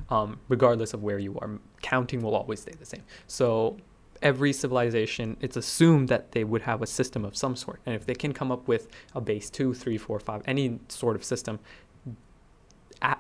um, 0.10 0.40
regardless 0.50 0.94
of 0.94 1.04
where 1.04 1.20
you 1.20 1.38
are. 1.40 1.60
Counting 1.82 2.22
will 2.22 2.36
always 2.36 2.62
stay 2.62 2.74
the 2.78 2.86
same. 2.86 3.04
So 3.28 3.78
every 4.22 4.54
civilization, 4.54 5.38
it's 5.42 5.58
assumed 5.58 6.08
that 6.10 6.32
they 6.32 6.44
would 6.44 6.64
have 6.64 6.82
a 6.82 6.88
system 6.88 7.24
of 7.26 7.36
some 7.36 7.56
sort, 7.56 7.80
and 7.86 7.96
if 7.96 8.06
they 8.06 8.16
can 8.16 8.34
come 8.34 8.52
up 8.52 8.68
with 8.68 8.88
a 9.16 9.22
base 9.22 9.50
two, 9.50 9.74
three, 9.74 9.98
four, 9.98 10.20
five, 10.20 10.42
any 10.46 10.80
sort 10.90 11.16
of 11.16 11.24
system, 11.24 11.60
at 13.02 13.20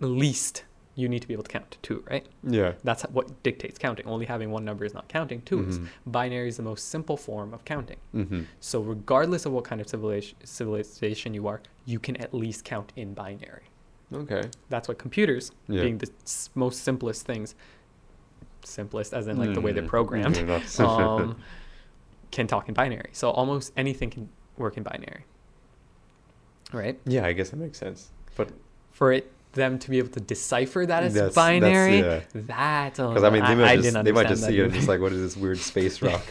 least 0.00 0.64
you 0.96 1.08
need 1.08 1.20
to 1.20 1.26
be 1.26 1.34
able 1.34 1.42
to 1.42 1.50
count 1.50 1.68
to 1.72 1.78
two, 1.78 2.04
right? 2.08 2.24
Yeah. 2.44 2.74
That's 2.84 3.02
what 3.04 3.42
dictates 3.42 3.78
counting. 3.78 4.06
Only 4.06 4.26
having 4.26 4.50
one 4.52 4.64
number 4.64 4.84
is 4.84 4.94
not 4.94 5.08
counting. 5.08 5.42
2 5.42 5.68
is 5.68 5.78
Mhm. 5.80 5.88
binary 6.06 6.48
is 6.48 6.56
the 6.56 6.62
most 6.62 6.88
simple 6.88 7.16
form 7.16 7.52
of 7.52 7.64
counting. 7.64 7.96
Mm-hmm. 8.14 8.42
So 8.60 8.80
regardless 8.80 9.44
of 9.44 9.50
what 9.52 9.64
kind 9.64 9.80
of 9.80 9.88
civilization 9.88 10.36
civilization 10.44 11.34
you 11.34 11.48
are, 11.48 11.60
you 11.84 11.98
can 11.98 12.16
at 12.18 12.32
least 12.32 12.64
count 12.64 12.92
in 12.94 13.12
binary. 13.12 13.64
Okay. 14.12 14.42
That's 14.68 14.86
what 14.86 14.98
computers, 14.98 15.50
Yeah. 15.68 15.82
being 15.82 15.98
the 15.98 16.10
most 16.54 16.84
simplest 16.84 17.26
things, 17.26 17.56
simplest 18.66 19.12
as 19.14 19.26
in 19.28 19.36
like 19.36 19.54
the 19.54 19.60
way 19.60 19.72
they're 19.72 19.82
Mm, 19.82 19.88
programmed, 19.88 20.36
um, 20.80 21.36
can 22.30 22.46
talk 22.46 22.68
in 22.68 22.74
binary. 22.74 23.10
So 23.12 23.30
almost 23.30 23.72
anything 23.76 24.10
can 24.10 24.28
work 24.56 24.76
in 24.76 24.82
binary. 24.82 25.24
Right? 26.72 26.98
yeah, 27.06 27.24
I 27.26 27.32
guess 27.32 27.50
that 27.50 27.56
makes 27.56 27.78
sense. 27.78 28.10
But 28.36 28.50
For 28.90 29.12
it 29.12 29.30
them 29.52 29.78
to 29.78 29.90
be 29.90 29.98
able 29.98 30.08
to 30.08 30.20
decipher 30.20 30.84
that 30.84 31.04
as 31.04 31.14
That's- 31.14 31.34
that's- 31.34 31.60
binary, 31.60 32.00
yeah. 32.00 32.20
that's 32.34 32.98
a- 32.98 33.06
because 33.08 33.22
I 33.22 33.30
mean, 33.30 33.44
they 33.44 33.54
might 33.54 33.70
I 33.70 33.76
just 33.76 34.02
they 34.04 34.10
might 34.12 34.26
just 34.28 34.42
that 34.42 34.48
see 34.48 34.58
it 34.58 34.64
either. 34.64 34.74
just 34.74 34.88
like 34.88 35.00
what 35.00 35.12
is 35.12 35.20
this 35.20 35.36
weird 35.36 35.58
space 35.58 36.02
rock? 36.08 36.22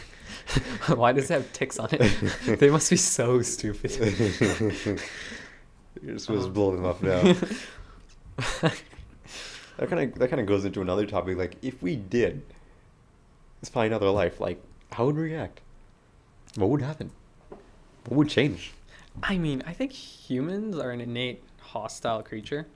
Why 0.94 1.12
does 1.12 1.30
it 1.30 1.34
have 1.34 1.50
ticks 1.54 1.78
on 1.78 1.88
it? 1.92 2.58
they 2.60 2.68
must 2.68 2.90
be 2.90 2.96
so 2.96 3.40
stupid. 3.40 3.92
You're 6.02 6.18
supposed 6.18 6.42
to 6.42 6.48
Um. 6.48 6.52
blow 6.52 6.76
them 6.76 6.84
up 6.84 7.02
now. 7.02 7.34
That 9.76 9.88
kind 9.88 10.12
of 10.12 10.18
that 10.18 10.28
kind 10.28 10.40
of 10.40 10.46
goes 10.46 10.64
into 10.64 10.80
another 10.80 11.06
topic. 11.06 11.36
Like, 11.36 11.56
if 11.62 11.82
we 11.82 11.96
did 11.96 12.42
find 13.64 13.88
another 13.92 14.10
life, 14.10 14.40
like, 14.40 14.62
how 14.92 15.06
would 15.06 15.16
we 15.16 15.22
react? 15.22 15.60
What 16.56 16.70
would 16.70 16.82
happen? 16.82 17.10
What 18.06 18.18
would 18.18 18.28
change? 18.28 18.72
I 19.22 19.38
mean, 19.38 19.62
I 19.66 19.72
think 19.72 19.92
humans 19.92 20.78
are 20.78 20.90
an 20.90 21.00
innate 21.00 21.42
hostile 21.60 22.22
creature. 22.22 22.66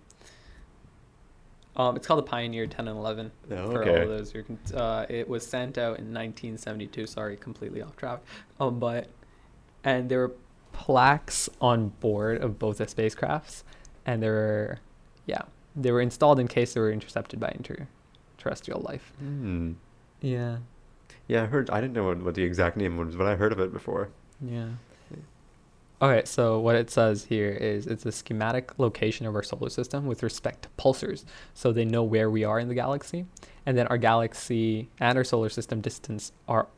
Um, 1.77 1.95
it's 1.95 2.07
called 2.07 2.19
the 2.19 2.29
Pioneer 2.29 2.67
10 2.67 2.89
and 2.89 2.99
11. 2.99 3.31
Oh, 3.51 3.55
okay. 3.55 3.73
For 3.73 3.83
all 3.83 3.97
of 4.03 4.09
those 4.09 4.35
uh, 4.75 5.07
it 5.09 5.29
was 5.29 5.47
sent 5.47 5.79
out 5.79 5.99
in 5.99 6.13
1972. 6.13 7.07
Sorry, 7.07 7.37
completely 7.37 7.83
off 7.83 7.97
track. 7.97 8.21
Um, 8.59 8.81
but 8.81 9.09
and 9.85 10.09
there 10.09 10.19
were 10.21 10.35
plaques 10.73 11.49
on 11.61 11.91
board 12.01 12.43
of 12.43 12.59
both 12.59 12.79
the 12.79 12.87
spacecrafts, 12.87 13.63
and 14.05 14.23
there 14.23 14.33
were, 14.33 14.79
yeah, 15.27 15.43
they 15.83 15.93
were 15.93 16.01
installed 16.01 16.39
in 16.41 16.49
case 16.49 16.75
they 16.75 16.81
were 16.81 16.91
intercepted 16.93 17.39
by 17.41 17.49
interterrestrial 17.51 18.83
life. 18.83 19.13
Hmm. 19.19 19.73
Yeah. 20.21 20.59
Yeah, 21.29 21.43
I 21.45 21.47
heard. 21.47 21.71
I 21.71 21.81
didn't 21.81 21.95
know 21.95 22.05
what, 22.05 22.23
what 22.23 22.35
the 22.35 22.43
exact 22.43 22.77
name 22.77 22.97
was, 22.97 23.15
but 23.17 23.27
I 23.27 23.37
heard 23.37 23.53
of 23.53 23.61
it 23.61 23.73
before. 23.73 24.09
Yeah. 24.41 24.69
Okay, 26.01 26.23
so 26.27 26.61
what 26.61 26.77
it 26.77 26.91
says 26.91 27.25
here 27.25 27.51
is 27.51 27.89
it's 27.89 28.07
a 28.07 28.13
schematic 28.13 28.79
location 28.79 29.27
of 29.27 29.35
our 29.35 29.43
solar 29.43 29.69
system 29.69 30.07
with 30.07 30.23
respect 30.23 30.63
to 30.63 30.69
pulsars. 30.79 31.25
So 31.55 31.73
they 31.73 31.85
know 31.85 32.05
where 32.05 32.31
we 32.31 32.45
are 32.45 32.61
in 32.61 32.69
the 32.69 32.75
galaxy. 32.77 33.27
And 33.67 33.77
then 33.77 33.89
our 33.89 33.99
galaxy 33.99 34.89
and 35.01 35.19
our 35.19 35.25
solar 35.25 35.49
system 35.49 35.81
distance 35.81 36.31
are 36.47 36.69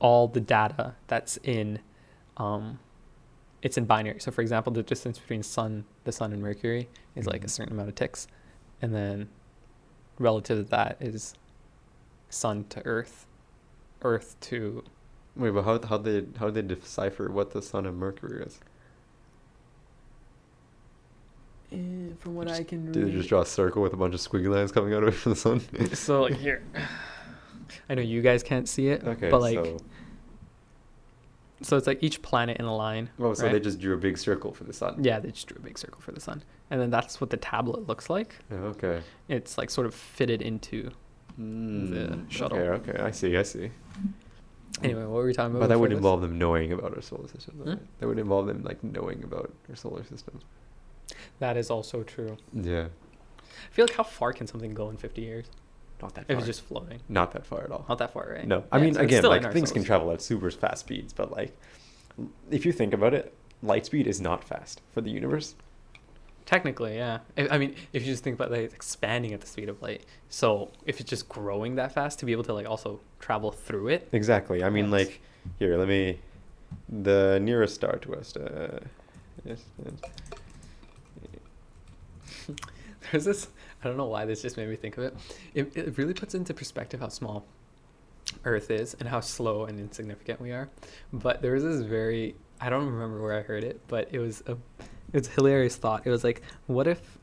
all 0.00 0.26
the 0.26 0.40
data 0.40 0.94
that's 1.06 1.38
in 1.44 1.78
um 2.38 2.80
it's 3.62 3.78
in 3.78 3.84
binary. 3.84 4.18
So 4.18 4.30
for 4.32 4.42
example, 4.42 4.72
the 4.72 4.82
distance 4.82 5.16
between 5.18 5.44
sun 5.44 5.84
the 6.02 6.10
sun 6.10 6.32
and 6.32 6.42
Mercury 6.42 6.88
is 7.14 7.26
like 7.26 7.44
a 7.44 7.46
Mhm. 7.46 7.50
certain 7.50 7.72
amount 7.72 7.88
of 7.88 7.94
ticks. 7.94 8.26
And 8.82 8.94
then 8.94 9.28
relative 10.18 10.64
to 10.64 10.70
that 10.70 10.96
is 11.00 11.34
sun 12.28 12.64
to 12.70 12.84
earth, 12.84 13.26
earth 14.02 14.36
to 14.42 14.84
Wait, 15.36 15.50
but 15.50 15.64
how 15.64 15.78
how 15.86 15.98
they 15.98 16.24
how 16.38 16.50
they 16.50 16.62
decipher 16.62 17.30
what 17.30 17.50
the 17.50 17.60
sun 17.60 17.84
and 17.84 17.98
Mercury 17.98 18.42
is? 18.42 18.58
Eh, 21.72 21.76
from 22.18 22.34
what 22.34 22.48
Just- 22.48 22.60
I 22.60 22.64
can 22.64 22.90
Do 22.90 23.04
they 23.04 23.10
just 23.10 23.28
draw 23.28 23.42
a 23.42 23.46
circle 23.46 23.82
with 23.82 23.92
a 23.92 23.96
bunch 23.96 24.14
of 24.14 24.20
squiggly 24.20 24.48
lines 24.54 24.72
coming 24.72 24.94
out 24.94 25.02
of 25.02 25.08
it 25.10 25.12
from 25.16 25.32
the 25.32 25.36
sun? 25.36 25.60
so 25.94 26.22
like 26.22 26.36
here 26.36 26.62
i 27.88 27.94
know 27.94 28.02
you 28.02 28.22
guys 28.22 28.42
can't 28.42 28.68
see 28.68 28.88
it 28.88 29.02
okay, 29.04 29.28
but 29.28 29.40
like 29.40 29.56
so 29.56 29.76
so 31.62 31.76
it's 31.76 31.86
like 31.86 32.02
each 32.02 32.22
planet 32.22 32.58
in 32.58 32.64
a 32.66 32.74
line. 32.74 33.10
Oh, 33.18 33.34
so 33.34 33.44
right? 33.44 33.52
they 33.52 33.60
just 33.60 33.80
drew 33.80 33.94
a 33.94 33.98
big 33.98 34.18
circle 34.18 34.52
for 34.52 34.64
the 34.64 34.72
sun. 34.72 35.02
Yeah, 35.02 35.18
they 35.18 35.30
just 35.30 35.46
drew 35.46 35.56
a 35.58 35.62
big 35.62 35.78
circle 35.78 36.00
for 36.00 36.12
the 36.12 36.20
sun, 36.20 36.42
and 36.70 36.80
then 36.80 36.90
that's 36.90 37.20
what 37.20 37.30
the 37.30 37.36
tablet 37.36 37.86
looks 37.86 38.10
like. 38.10 38.36
Okay. 38.52 39.00
It's 39.28 39.56
like 39.56 39.70
sort 39.70 39.86
of 39.86 39.94
fitted 39.94 40.42
into. 40.42 40.90
Mm, 41.40 42.30
shuttle. 42.30 42.58
Okay, 42.58 42.90
okay, 42.90 43.02
I 43.02 43.10
see, 43.10 43.36
I 43.36 43.42
see. 43.42 43.70
Anyway, 44.82 45.02
what 45.02 45.10
were 45.10 45.26
we 45.26 45.32
talking 45.32 45.52
about? 45.52 45.60
But 45.60 45.68
that 45.68 45.80
would 45.80 45.90
this? 45.90 45.96
involve 45.96 46.20
them 46.20 46.38
knowing 46.38 46.72
about 46.72 46.94
our 46.94 47.02
solar 47.02 47.28
system. 47.28 47.54
Hmm? 47.54 47.68
right? 47.70 47.98
That 47.98 48.06
would 48.08 48.18
involve 48.18 48.46
them 48.46 48.62
like 48.62 48.82
knowing 48.84 49.24
about 49.24 49.52
our 49.68 49.76
solar 49.76 50.04
system. 50.04 50.40
That 51.38 51.56
is 51.56 51.70
also 51.70 52.02
true. 52.02 52.36
Yeah. 52.52 52.88
I 53.38 53.72
feel 53.72 53.86
like 53.86 53.96
how 53.96 54.02
far 54.02 54.32
can 54.32 54.46
something 54.46 54.74
go 54.74 54.90
in 54.90 54.96
50 54.96 55.22
years 55.22 55.46
Not 56.02 56.14
that 56.14 56.26
far. 56.26 56.36
it's 56.36 56.46
just 56.46 56.62
floating? 56.62 57.00
not 57.08 57.32
that 57.32 57.46
far 57.46 57.64
at 57.64 57.70
all. 57.70 57.86
Not 57.88 57.98
that 57.98 58.12
far, 58.12 58.28
right? 58.34 58.46
No, 58.46 58.64
I 58.70 58.76
Yeah, 58.78 58.82
mean 58.84 58.94
so 58.94 59.00
again, 59.00 59.22
like 59.24 59.52
things 59.52 59.72
can 59.72 59.82
travel 59.84 60.10
at 60.12 60.20
super 60.20 60.50
fast 60.50 60.80
speeds, 60.80 61.12
but 61.12 61.30
like 61.32 61.56
if 62.50 62.66
you 62.66 62.72
think 62.72 62.92
about 62.94 63.14
it, 63.14 63.32
light 63.62 63.86
speed 63.86 64.06
is 64.06 64.20
not 64.20 64.44
fast 64.44 64.82
for 64.92 65.00
the 65.00 65.10
universe. 65.10 65.54
Technically, 66.44 66.96
yeah. 66.96 67.18
I 67.36 67.48
I 67.52 67.58
mean, 67.58 67.74
if 67.92 68.02
you 68.06 68.12
just 68.12 68.22
think 68.22 68.34
about 68.38 68.50
like 68.52 68.72
expanding 68.72 69.32
at 69.32 69.40
the 69.40 69.46
speed 69.48 69.68
of 69.68 69.82
light, 69.82 70.02
so 70.28 70.70
if 70.84 71.00
it's 71.00 71.10
just 71.10 71.28
growing 71.28 71.74
that 71.76 71.92
fast 71.92 72.18
to 72.20 72.26
be 72.26 72.32
able 72.32 72.44
to 72.44 72.52
like 72.52 72.68
also 72.68 73.00
travel 73.18 73.50
through 73.50 73.88
it, 73.88 74.08
Exactly. 74.12 74.62
I 74.62 74.70
mean, 74.70 74.84
Yes. 74.84 74.92
like 74.92 75.20
here, 75.58 75.76
let 75.76 75.88
me 75.88 76.20
the 76.88 77.40
nearest 77.42 77.74
star 77.74 77.96
to 77.96 78.14
us. 78.14 78.36
Uh, 78.36 78.80
yes, 79.44 79.62
yes. 79.84 79.94
there's 83.12 83.24
this. 83.24 83.48
I 83.84 83.88
don't 83.88 83.96
know 83.96 84.06
why 84.06 84.24
this 84.24 84.42
just 84.42 84.56
made 84.56 84.68
me 84.68 84.76
think 84.76 84.96
of 84.98 85.04
it. 85.04 85.16
It 85.54 85.76
it 85.76 85.98
really 85.98 86.14
puts 86.14 86.34
into 86.34 86.52
perspective 86.54 87.00
how 87.00 87.08
small 87.08 87.44
Earth 88.44 88.70
is 88.70 88.94
and 88.98 89.08
how 89.08 89.20
slow 89.20 89.64
and 89.66 89.78
insignificant 89.78 90.40
we 90.40 90.50
are. 90.52 90.68
But 91.12 91.42
there 91.42 91.52
was 91.52 91.62
this 91.64 91.82
very 91.82 92.34
I 92.60 92.70
don't 92.70 92.86
remember 92.86 93.22
where 93.22 93.38
I 93.38 93.42
heard 93.42 93.64
it, 93.64 93.80
but 93.88 94.08
it 94.12 94.18
was 94.18 94.42
a 94.46 94.56
it's 95.12 95.28
a 95.28 95.32
hilarious 95.32 95.76
thought. 95.76 96.02
It 96.06 96.10
was 96.10 96.24
like, 96.24 96.42
what 96.66 96.86
if 96.86 97.18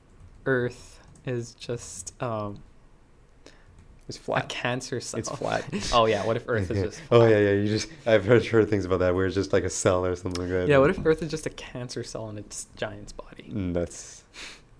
Earth 0.46 1.00
is 1.26 1.54
just 1.56 2.14
um 2.22 2.60
It's 4.08 4.18
a 4.18 4.22
flat. 4.22 4.48
cancer 4.50 5.02
cell? 5.02 5.20
It's 5.20 5.30
flat. 5.30 5.66
oh 5.94 6.06
yeah, 6.06 6.26
what 6.26 6.38
if 6.38 6.48
Earth 6.48 6.70
is 6.72 6.78
Yeah. 6.78 6.84
just 6.86 7.02
Oh 7.12 7.28
yeah, 7.28 7.38
yeah. 7.40 7.52
You 7.52 7.68
just 7.68 7.90
I've 8.06 8.26
heard 8.26 8.46
heard 8.46 8.70
things 8.70 8.86
about 8.86 9.00
that 9.00 9.14
where 9.16 9.26
it's 9.26 9.36
just 9.36 9.52
like 9.52 9.64
a 9.66 9.70
cell 9.70 10.06
or 10.06 10.16
something 10.16 10.42
like 10.44 10.52
that. 10.52 10.68
Yeah, 10.70 10.78
what 10.78 10.90
if 10.92 11.06
Earth 11.06 11.22
is 11.22 11.30
just 11.32 11.46
a 11.46 11.50
cancer 11.52 12.04
cell 12.04 12.30
in 12.30 12.38
its 12.38 12.68
giant's 12.78 13.12
body? 13.12 13.50
Mm, 13.52 13.74
that's 13.74 14.24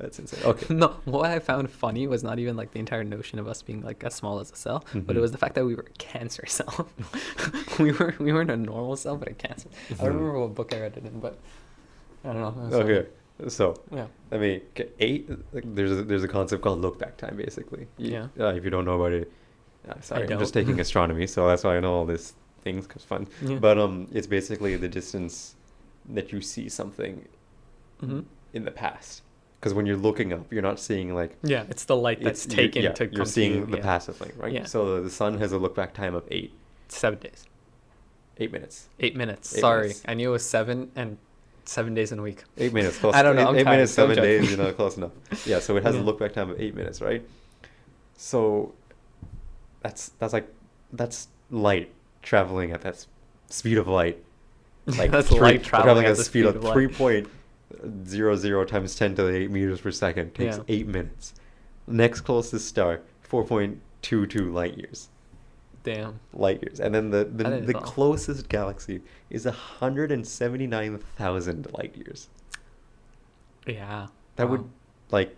that's 0.04 0.20
insane. 0.20 0.44
Okay. 0.44 0.74
No, 0.84 0.88
what 1.06 1.30
I 1.32 1.40
found 1.40 1.70
funny 1.72 2.06
was 2.08 2.24
not 2.24 2.38
even 2.40 2.56
like 2.56 2.72
the 2.72 2.80
entire 2.80 3.04
notion 3.04 3.40
of 3.40 3.48
us 3.48 3.62
being 3.62 3.82
like 3.82 4.04
as 4.04 4.14
small 4.14 4.40
as 4.40 4.52
a 4.52 4.56
cell, 4.56 4.80
but 4.94 5.16
it 5.16 5.20
Mhm. 5.20 5.22
was 5.22 5.32
the 5.32 5.38
fact 5.38 5.56
that 5.56 5.66
we 5.66 5.76
were 5.76 5.88
a 5.96 5.98
cancer 5.98 6.46
cell. 6.46 6.88
we 7.80 7.92
were 7.92 8.14
we 8.20 8.32
weren't 8.34 8.52
a 8.52 8.58
normal 8.58 8.96
cell, 8.96 9.16
but 9.18 9.28
a 9.30 9.34
cancer. 9.34 9.70
I 9.90 9.94
Mhm. 9.94 9.98
don't 9.98 10.08
remember 10.16 10.40
what 10.40 10.54
book 10.56 10.74
I 10.74 10.82
read 10.82 10.98
it 10.98 11.06
in, 11.06 11.20
but 11.20 11.38
I 12.24 12.34
don't 12.34 12.42
know. 12.42 12.50
it 12.50 12.66
was 12.70 12.74
funny. 12.76 12.94
Okay. 12.94 13.08
So 13.48 13.66
Yeah. 13.92 14.08
I 14.32 14.38
mean, 14.38 14.62
eight. 15.00 15.30
Like, 15.54 15.66
there's 15.76 15.92
a, 15.92 16.04
there's 16.04 16.24
a 16.24 16.28
concept 16.28 16.62
called 16.64 16.80
look 16.82 16.98
back 17.00 17.18
time, 17.18 17.36
basically. 17.38 17.88
You- 17.98 18.12
Yeah. 18.16 18.28
Uh, 18.46 18.54
if 18.58 18.64
you 18.64 18.70
don't 18.70 18.86
know 18.86 18.96
about 19.02 19.14
it, 19.14 19.32
uh, 19.90 20.00
sorry, 20.02 20.32
I'm 20.32 20.40
just 20.40 20.54
taking 20.54 20.80
astronomy, 20.86 21.26
so 21.28 21.48
that's 21.48 21.64
why 21.64 21.76
I 21.78 21.80
know 21.80 21.94
all 21.94 22.06
these 22.06 22.34
things. 22.64 22.86
Cause 22.88 23.04
fun. 23.04 23.28
Yeah. 23.42 23.58
But 23.60 23.78
um, 23.78 24.08
it's 24.14 24.28
basically 24.28 24.76
the 24.78 24.88
distance 25.00 25.56
that 26.18 26.32
you 26.34 26.42
see 26.42 26.68
something 26.70 27.28
hmm 28.00 28.22
in 28.54 28.66
the 28.66 28.72
past. 28.72 29.24
Because 29.64 29.74
when 29.74 29.86
you're 29.86 29.96
looking 29.96 30.34
up, 30.34 30.52
you're 30.52 30.62
not 30.62 30.78
seeing 30.78 31.16
like 31.16 31.38
Yeah, 31.42 31.64
it's 31.70 31.86
the 31.86 31.96
light 31.96 32.22
that's 32.22 32.44
it's- 32.46 32.58
you're- 32.58 32.68
taken 32.68 32.84
yeah, 32.84 32.92
to 32.92 33.08
you're 33.16 33.26
seeing 33.26 33.62
to 33.66 33.72
the 33.72 33.78
yeah. 33.78 33.84
passive 33.84 34.18
thing, 34.18 34.34
right? 34.36 34.52
Yeah. 34.52 34.66
So 34.66 35.02
the 35.02 35.10
sun 35.10 35.38
has 35.38 35.54
a 35.54 35.58
look 35.58 35.74
back 35.74 35.94
time 35.94 36.16
of 36.16 36.26
eight 36.32 36.52
Seven 36.90 37.18
days, 37.20 37.46
eight 38.40 38.52
minutes. 38.52 38.90
eight 39.00 39.16
minutes. 39.16 39.56
Eight 39.56 39.62
Sorry, 39.62 39.82
minutes. 39.84 40.04
I 40.06 40.16
knew 40.16 40.28
it 40.28 40.32
was 40.34 40.46
seven 40.46 40.92
and 40.98 41.18
seven 41.64 41.94
days 41.94 42.12
in 42.12 42.20
a 42.20 42.22
week. 42.22 42.44
Eight 42.58 42.74
minutes. 42.74 42.98
Close. 42.98 43.16
I 43.20 43.24
don't 43.24 43.38
know, 43.38 43.54
Eight, 43.56 43.60
eight 43.62 43.66
minutes, 43.66 43.94
seven 43.94 44.18
days. 44.18 44.52
You 44.52 44.58
know, 44.58 44.74
close 44.74 44.98
enough. 44.98 45.12
Yeah. 45.46 45.60
So 45.60 45.78
it 45.78 45.84
has 45.84 45.96
Yeah. 45.96 46.02
a 46.02 46.04
look 46.04 46.20
back 46.20 46.34
time 46.34 46.50
of 46.50 46.60
eight 46.60 46.76
minutes, 46.76 47.00
right? 47.00 47.24
So 48.18 48.74
that's 49.82 50.10
that's 50.20 50.34
like 50.34 50.48
that's 50.92 51.30
light 51.50 51.90
traveling 52.22 52.72
at 52.74 52.82
that 52.82 53.06
speed 53.50 53.78
of 53.78 53.88
light. 53.88 54.22
Like 54.86 55.12
That's 55.12 55.30
three- 55.30 55.40
light 55.40 55.64
traveling 55.64 56.06
at 56.06 56.18
the 56.18 56.24
speed 56.26 56.44
speed 56.44 56.46
of 56.58 56.66
of 56.66 56.74
three 56.74 56.90
point 56.90 57.30
zero 58.06 58.36
zero 58.36 58.66
times 58.66 58.96
ten 58.96 59.16
to 59.16 59.24
the 59.24 59.36
eight 59.36 59.52
meters 59.52 59.82
per 59.82 59.92
second 59.92 60.34
takes 60.34 60.58
Yeah. 60.58 60.64
eight 60.68 60.88
minutes. 60.88 61.34
Next 61.88 62.22
closest 62.22 62.68
star, 62.68 63.02
four 63.22 63.44
point 63.44 63.82
two 64.02 64.26
two 64.26 64.52
light 64.52 64.78
years. 64.78 65.10
Damn. 65.84 66.20
Light 66.34 66.62
years, 66.62 66.80
and 66.80 66.96
then 66.96 67.10
the 67.10 67.26
the, 67.26 67.44
the 67.60 67.74
closest 67.74 68.48
galaxy 68.48 69.02
is 69.30 69.46
hundred 69.46 70.12
and 70.12 70.26
seventy 70.26 70.68
nine 70.68 70.98
thousand 71.18 71.68
light 71.78 71.96
years. 71.96 72.30
Yeah. 73.68 74.08
That 74.36 74.46
wow. 74.46 74.52
would 74.52 74.70
like 75.12 75.36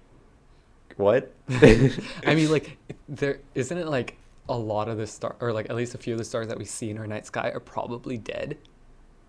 what? 0.98 1.32
I 1.50 2.36
mean, 2.36 2.52
like, 2.52 2.78
there 3.10 3.39
isn't 3.54 3.78
it 3.78 3.88
like 3.88 4.17
a 4.48 4.58
lot 4.58 4.88
of 4.88 4.98
the 4.98 5.08
star, 5.08 5.36
or 5.39 5.52
like 5.52 5.69
at 5.69 5.76
least 5.76 5.95
a 5.95 5.98
few 5.98 6.13
of 6.13 6.19
the 6.19 6.26
stars 6.26 6.48
that 6.48 6.58
we 6.58 6.65
see 6.65 6.89
in 6.89 6.98
our 6.98 7.08
night 7.08 7.26
sky 7.26 7.50
are 7.50 7.60
probably 7.60 8.17
dead 8.17 8.58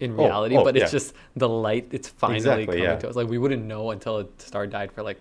in 0.01 0.13
Oh, 0.13 0.25
reality, 0.25 0.57
oh, 0.57 0.65
but 0.65 0.77
it's 0.77 0.93
yeah. 0.93 0.99
just 0.99 1.15
the 1.37 1.49
light. 1.49 1.89
It's 1.91 2.09
finally 2.09 2.37
Exactly, 2.39 2.67
coming 2.67 2.83
yeah. 2.83 2.97
to 2.97 3.09
us. 3.09 3.17
Like 3.17 3.29
we 3.29 3.39
wouldn't 3.39 3.65
know 3.65 3.91
until 3.93 4.19
a 4.19 4.27
star 4.39 4.67
died 4.67 4.93
for 4.93 5.03
like 5.03 5.21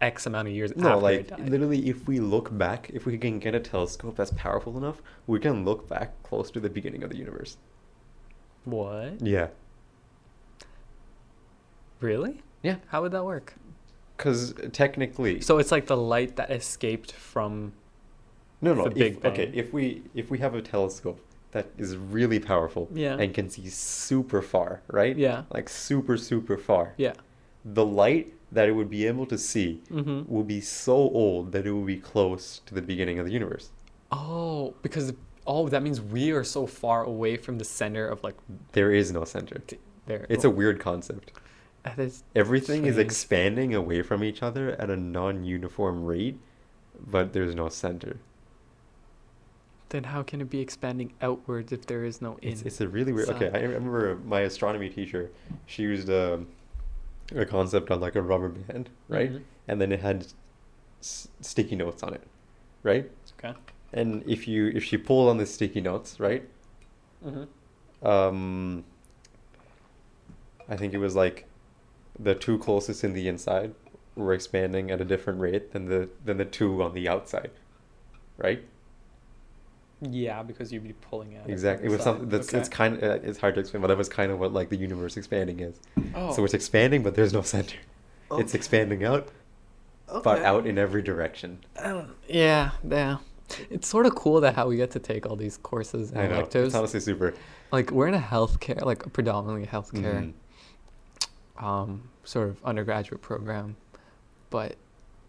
X 0.00 0.26
amount 0.26 0.48
of 0.48 0.52
years 0.54 0.76
no, 0.76 0.98
like 0.98 1.30
literally, 1.38 1.88
if 1.88 2.06
we 2.06 2.20
look 2.20 2.56
back, 2.58 2.90
if 2.92 3.06
we 3.06 3.16
can 3.16 3.38
get 3.38 3.54
a 3.54 3.60
telescope 3.60 4.16
that's 4.16 4.32
powerful 4.32 4.76
enough, 4.76 5.00
we 5.26 5.38
can 5.40 5.64
look 5.64 5.88
back 5.88 6.22
close 6.22 6.50
to 6.50 6.60
the 6.60 6.68
beginning 6.68 7.02
of 7.02 7.10
the 7.10 7.16
universe. 7.16 7.56
What? 8.64 9.22
Yeah, 9.22 9.48
Really? 12.00 12.42
yeah, 12.62 12.76
How 12.88 13.02
would 13.02 13.12
that 13.12 13.24
work? 13.24 13.54
because 14.16 14.54
technically, 14.72 15.40
So 15.42 15.58
it's 15.58 15.70
like 15.70 15.86
the 15.86 15.96
light 15.96 16.36
that 16.36 16.50
escaped 16.50 17.12
from. 17.12 17.72
no, 18.62 18.74
no. 18.74 18.86
If, 18.86 19.22
okay, 19.24 19.50
if 19.54 19.72
we 19.74 20.02
if 20.14 20.30
we 20.30 20.38
have 20.38 20.54
a 20.54 20.62
telescope 20.62 21.20
that 21.56 21.66
is 21.78 21.96
really 21.96 22.38
powerful 22.38 22.88
Yeah. 22.92 23.16
and 23.20 23.32
can 23.32 23.48
see 23.48 23.66
super 23.70 24.42
far, 24.42 24.82
right? 25.00 25.16
Yeah. 25.16 25.42
like 25.50 25.68
super 25.70 26.16
super 26.18 26.56
far. 26.58 26.92
Yeah. 26.98 27.14
The 27.64 27.84
light 28.02 28.26
that 28.52 28.68
it 28.68 28.72
would 28.72 28.90
be 28.90 29.06
able 29.06 29.26
to 29.34 29.38
see 29.38 29.80
Mm-hmm. 29.90 30.32
will 30.32 30.44
be 30.56 30.60
so 30.60 30.94
old 31.22 31.52
that 31.52 31.66
it 31.66 31.72
will 31.72 31.88
be 31.96 32.00
close 32.12 32.60
to 32.66 32.74
the 32.74 32.82
beginning 32.82 33.18
of 33.18 33.24
the 33.26 33.32
universe. 33.32 33.70
Oh, 34.12 34.74
because 34.82 35.12
oh, 35.46 35.68
that 35.72 35.82
means 35.82 35.98
we 36.00 36.30
are 36.30 36.44
so 36.44 36.66
far 36.66 37.00
away 37.04 37.36
from 37.44 37.58
the 37.58 37.64
center 37.64 38.06
of 38.06 38.22
like 38.22 38.36
There 38.72 38.92
is 39.00 39.10
no 39.18 39.24
center. 39.24 39.56
there. 40.10 40.26
It's 40.28 40.44
a 40.44 40.50
weird 40.50 40.78
concept. 40.78 41.32
Is 41.98 42.24
Everything 42.34 42.84
is 42.84 42.98
expanding 42.98 43.70
away 43.74 44.02
from 44.02 44.22
each 44.28 44.42
other 44.42 44.64
at 44.82 44.90
a 44.90 44.96
non-uniform 44.96 46.04
rate, 46.04 46.36
but 47.14 47.32
there's 47.32 47.54
no 47.54 47.68
center. 47.68 48.14
Then 49.90 50.04
how 50.04 50.22
can 50.22 50.40
it 50.40 50.50
be 50.50 50.60
expanding 50.60 51.12
outwards 51.22 51.72
if 51.72 51.86
there 51.86 52.04
is 52.04 52.20
no 52.20 52.38
in? 52.42 52.52
It's, 52.52 52.62
it's 52.62 52.80
a 52.80 52.88
really 52.88 53.12
weird. 53.12 53.28
Okay, 53.30 53.50
I 53.54 53.60
remember 53.62 54.16
my 54.24 54.40
astronomy 54.40 54.88
teacher. 54.88 55.30
She 55.66 55.82
used 55.84 56.08
a, 56.08 56.40
a 57.34 57.44
concept 57.46 57.90
on 57.90 58.00
like 58.00 58.16
a 58.16 58.22
rubber 58.22 58.48
band, 58.48 58.90
right? 59.08 59.32
Mhm. 59.32 59.42
And 59.68 59.80
then 59.80 59.92
it 59.92 60.00
had 60.00 60.26
s- 61.00 61.28
sticky 61.40 61.76
notes 61.76 62.02
on 62.02 62.14
it, 62.14 62.22
right? 62.82 63.08
Okay. 63.38 63.56
And 63.92 64.24
if 64.26 64.48
you 64.48 64.68
if 64.74 64.82
she 64.82 64.96
pulled 64.96 65.28
on 65.28 65.38
the 65.38 65.46
sticky 65.46 65.80
notes, 65.80 66.18
right? 66.18 66.48
Mm-hmm. 67.24 68.06
Um, 68.06 68.84
I 70.68 70.76
think 70.76 70.94
it 70.94 70.98
was 70.98 71.14
like 71.14 71.46
the 72.18 72.34
two 72.34 72.58
closest 72.58 73.04
in 73.04 73.12
the 73.12 73.28
inside 73.28 73.74
were 74.16 74.32
expanding 74.32 74.90
at 74.90 75.00
a 75.00 75.04
different 75.04 75.40
rate 75.40 75.72
than 75.72 75.86
the 75.86 76.08
than 76.24 76.38
the 76.38 76.44
two 76.44 76.82
on 76.82 76.92
the 76.92 77.08
outside, 77.08 77.50
right? 78.36 78.64
Yeah, 80.02 80.42
because 80.42 80.72
you'd 80.72 80.84
be 80.84 80.92
pulling 80.92 81.36
out. 81.36 81.48
Exactly. 81.48 81.86
It 81.86 81.90
was 81.90 82.02
something 82.02 82.28
that's 82.28 82.52
it's 82.52 82.68
kind 82.68 82.96
of 82.96 83.02
uh, 83.02 83.18
it's 83.22 83.38
hard 83.38 83.54
to 83.54 83.60
explain, 83.60 83.80
but 83.80 83.86
that 83.88 83.96
was 83.96 84.08
kind 84.10 84.30
of 84.30 84.38
what 84.38 84.52
like 84.52 84.68
the 84.68 84.76
universe 84.76 85.16
expanding 85.16 85.60
is. 85.60 85.80
Oh. 86.14 86.32
So 86.32 86.44
it's 86.44 86.52
expanding, 86.54 87.02
but 87.02 87.14
there's 87.14 87.32
no 87.32 87.42
center. 87.42 87.78
It's 88.32 88.54
expanding 88.54 89.04
out, 89.04 89.28
but 90.22 90.42
out 90.42 90.66
in 90.66 90.76
every 90.78 91.00
direction. 91.02 91.60
Um, 91.78 92.14
yeah, 92.28 92.72
yeah. 92.86 93.18
It's 93.70 93.86
sort 93.88 94.04
of 94.06 94.14
cool 94.16 94.40
that 94.42 94.54
how 94.56 94.66
we 94.68 94.76
get 94.76 94.90
to 94.90 94.98
take 94.98 95.24
all 95.24 95.36
these 95.36 95.56
courses 95.56 96.10
and 96.10 96.20
I 96.20 96.26
know. 96.26 96.34
electives. 96.34 96.66
It's 96.68 96.74
honestly 96.74 97.00
super. 97.00 97.32
like 97.72 97.90
we're 97.92 98.08
in 98.08 98.14
a 98.14 98.18
healthcare, 98.20 98.82
like 98.84 99.12
predominantly 99.12 99.62
a 99.62 99.66
healthcare, 99.68 100.32
Mhm. 101.58 101.64
um, 101.64 102.08
sort 102.24 102.48
of 102.48 102.62
undergraduate 102.64 103.22
program, 103.22 103.76
but 104.50 104.74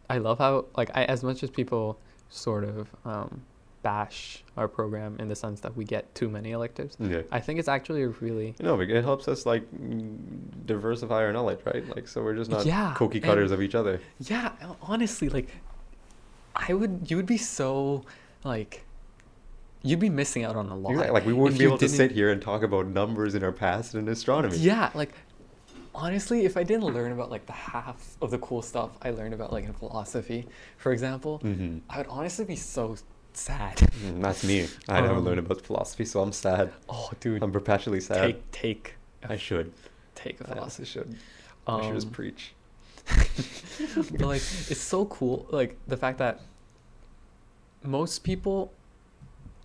I 0.10 0.17
love 0.17 0.39
how 0.39 0.65
like 0.75 0.89
I 0.95 1.06
as 1.06 1.23
much 1.23 1.43
as 1.43 1.49
people 1.51 1.99
sort 2.30 2.63
of 2.63 2.89
um, 3.06 3.43
bash 3.84 4.44
our 4.58 4.68
program 4.68 5.16
in 5.20 5.28
the 5.30 5.36
sense 5.36 5.60
that 5.62 5.76
we 5.78 5.86
get 5.86 6.13
too 6.16 6.30
many 6.30 6.52
electives. 6.52 6.98
Yeah. 7.00 7.22
I 7.32 7.40
think 7.40 7.60
it's 7.60 7.68
actually 7.68 8.04
a 8.04 8.10
really 8.10 8.56
No, 8.60 8.80
it 8.80 8.90
helps 9.04 9.28
us 9.28 9.46
like 9.46 9.63
diversify 10.66 11.24
our 11.24 11.32
knowledge, 11.34 11.60
right? 11.66 11.88
Like, 11.96 12.08
so 12.08 12.24
we're 12.24 12.36
just 12.36 12.50
not 12.52 12.66
Yeah, 12.66 12.94
cookie 12.98 13.18
and- 13.20 13.26
cutters 13.26 13.52
of 13.52 13.62
each 13.62 13.76
other. 13.76 14.02
Yeah, 14.20 14.52
honestly, 14.82 15.30
like 15.30 15.50
I 16.56 16.74
would 16.74 17.08
you 17.10 17.18
would 17.18 17.26
be 17.28 17.38
so 17.38 18.04
like 18.44 18.84
you'd 19.84 20.00
be 20.00 20.10
missing 20.10 20.44
out 20.44 20.56
on 20.56 20.68
a 20.70 20.76
lot. 20.76 20.92
Exactly. 20.92 21.13
Like 21.13 21.26
we 21.26 21.34
wouldn't 21.34 21.56
if 21.56 21.60
be 21.60 21.66
able 21.66 21.78
to 21.78 21.88
sit 21.90 22.12
here 22.12 22.32
and 22.32 22.42
talk 22.42 22.63
about 22.63 22.88
numbers 22.88 23.36
in 23.36 23.44
our 23.44 23.52
past 23.52 23.94
in 23.96 24.08
astronomy. 24.10 24.58
Yeah, 24.58 24.90
like 24.96 25.13
honestly, 25.94 26.46
if 26.46 26.58
I 26.58 26.63
didn't 26.63 26.86
learn 26.86 27.12
about 27.12 27.30
like 27.32 27.46
the 27.46 27.54
half 27.54 28.18
of 28.22 28.32
the 28.32 28.40
cool 28.40 28.62
stuff 28.63 28.92
I 29.02 29.12
learned 29.12 29.34
about 29.36 29.54
like 29.54 29.66
in 29.66 29.74
philosophy, 29.74 30.48
for 30.78 30.92
example, 30.92 31.40
Mhm. 31.44 31.82
I 31.90 32.00
would 32.00 32.08
honestly 32.08 32.44
be 32.46 32.56
so 32.56 32.98
sad. 33.38 33.78
Mm, 33.78 34.21
That's 34.21 34.43
me. 34.43 34.67
I 34.89 35.00
Um, 35.08 35.23
learned 35.26 35.39
about 35.39 35.62
philosophy, 35.62 36.06
so 36.06 36.21
I'm 36.21 36.32
sad. 36.34 36.71
Oh, 36.89 37.10
dude, 37.19 37.41
I'm 37.43 37.52
perpetually 37.52 38.00
sad. 38.02 38.21
take 38.21 38.52
take 38.52 38.95
I 39.28 39.38
should. 39.38 39.71
take 40.15 40.41
a 40.41 40.50
I 40.50 40.54
philosophy. 40.54 40.86
should. 40.86 41.15
I 41.67 41.82
should 41.84 41.93
just 41.95 42.08
Um, 42.08 42.13
preach. 42.13 42.54
but 44.12 44.28
like 44.34 44.41
it's 44.71 44.82
so 44.82 45.06
cool 45.06 45.45
like 45.50 45.78
the 45.88 45.95
fact 45.95 46.17
that 46.17 46.41
most 47.84 48.23
people 48.23 48.71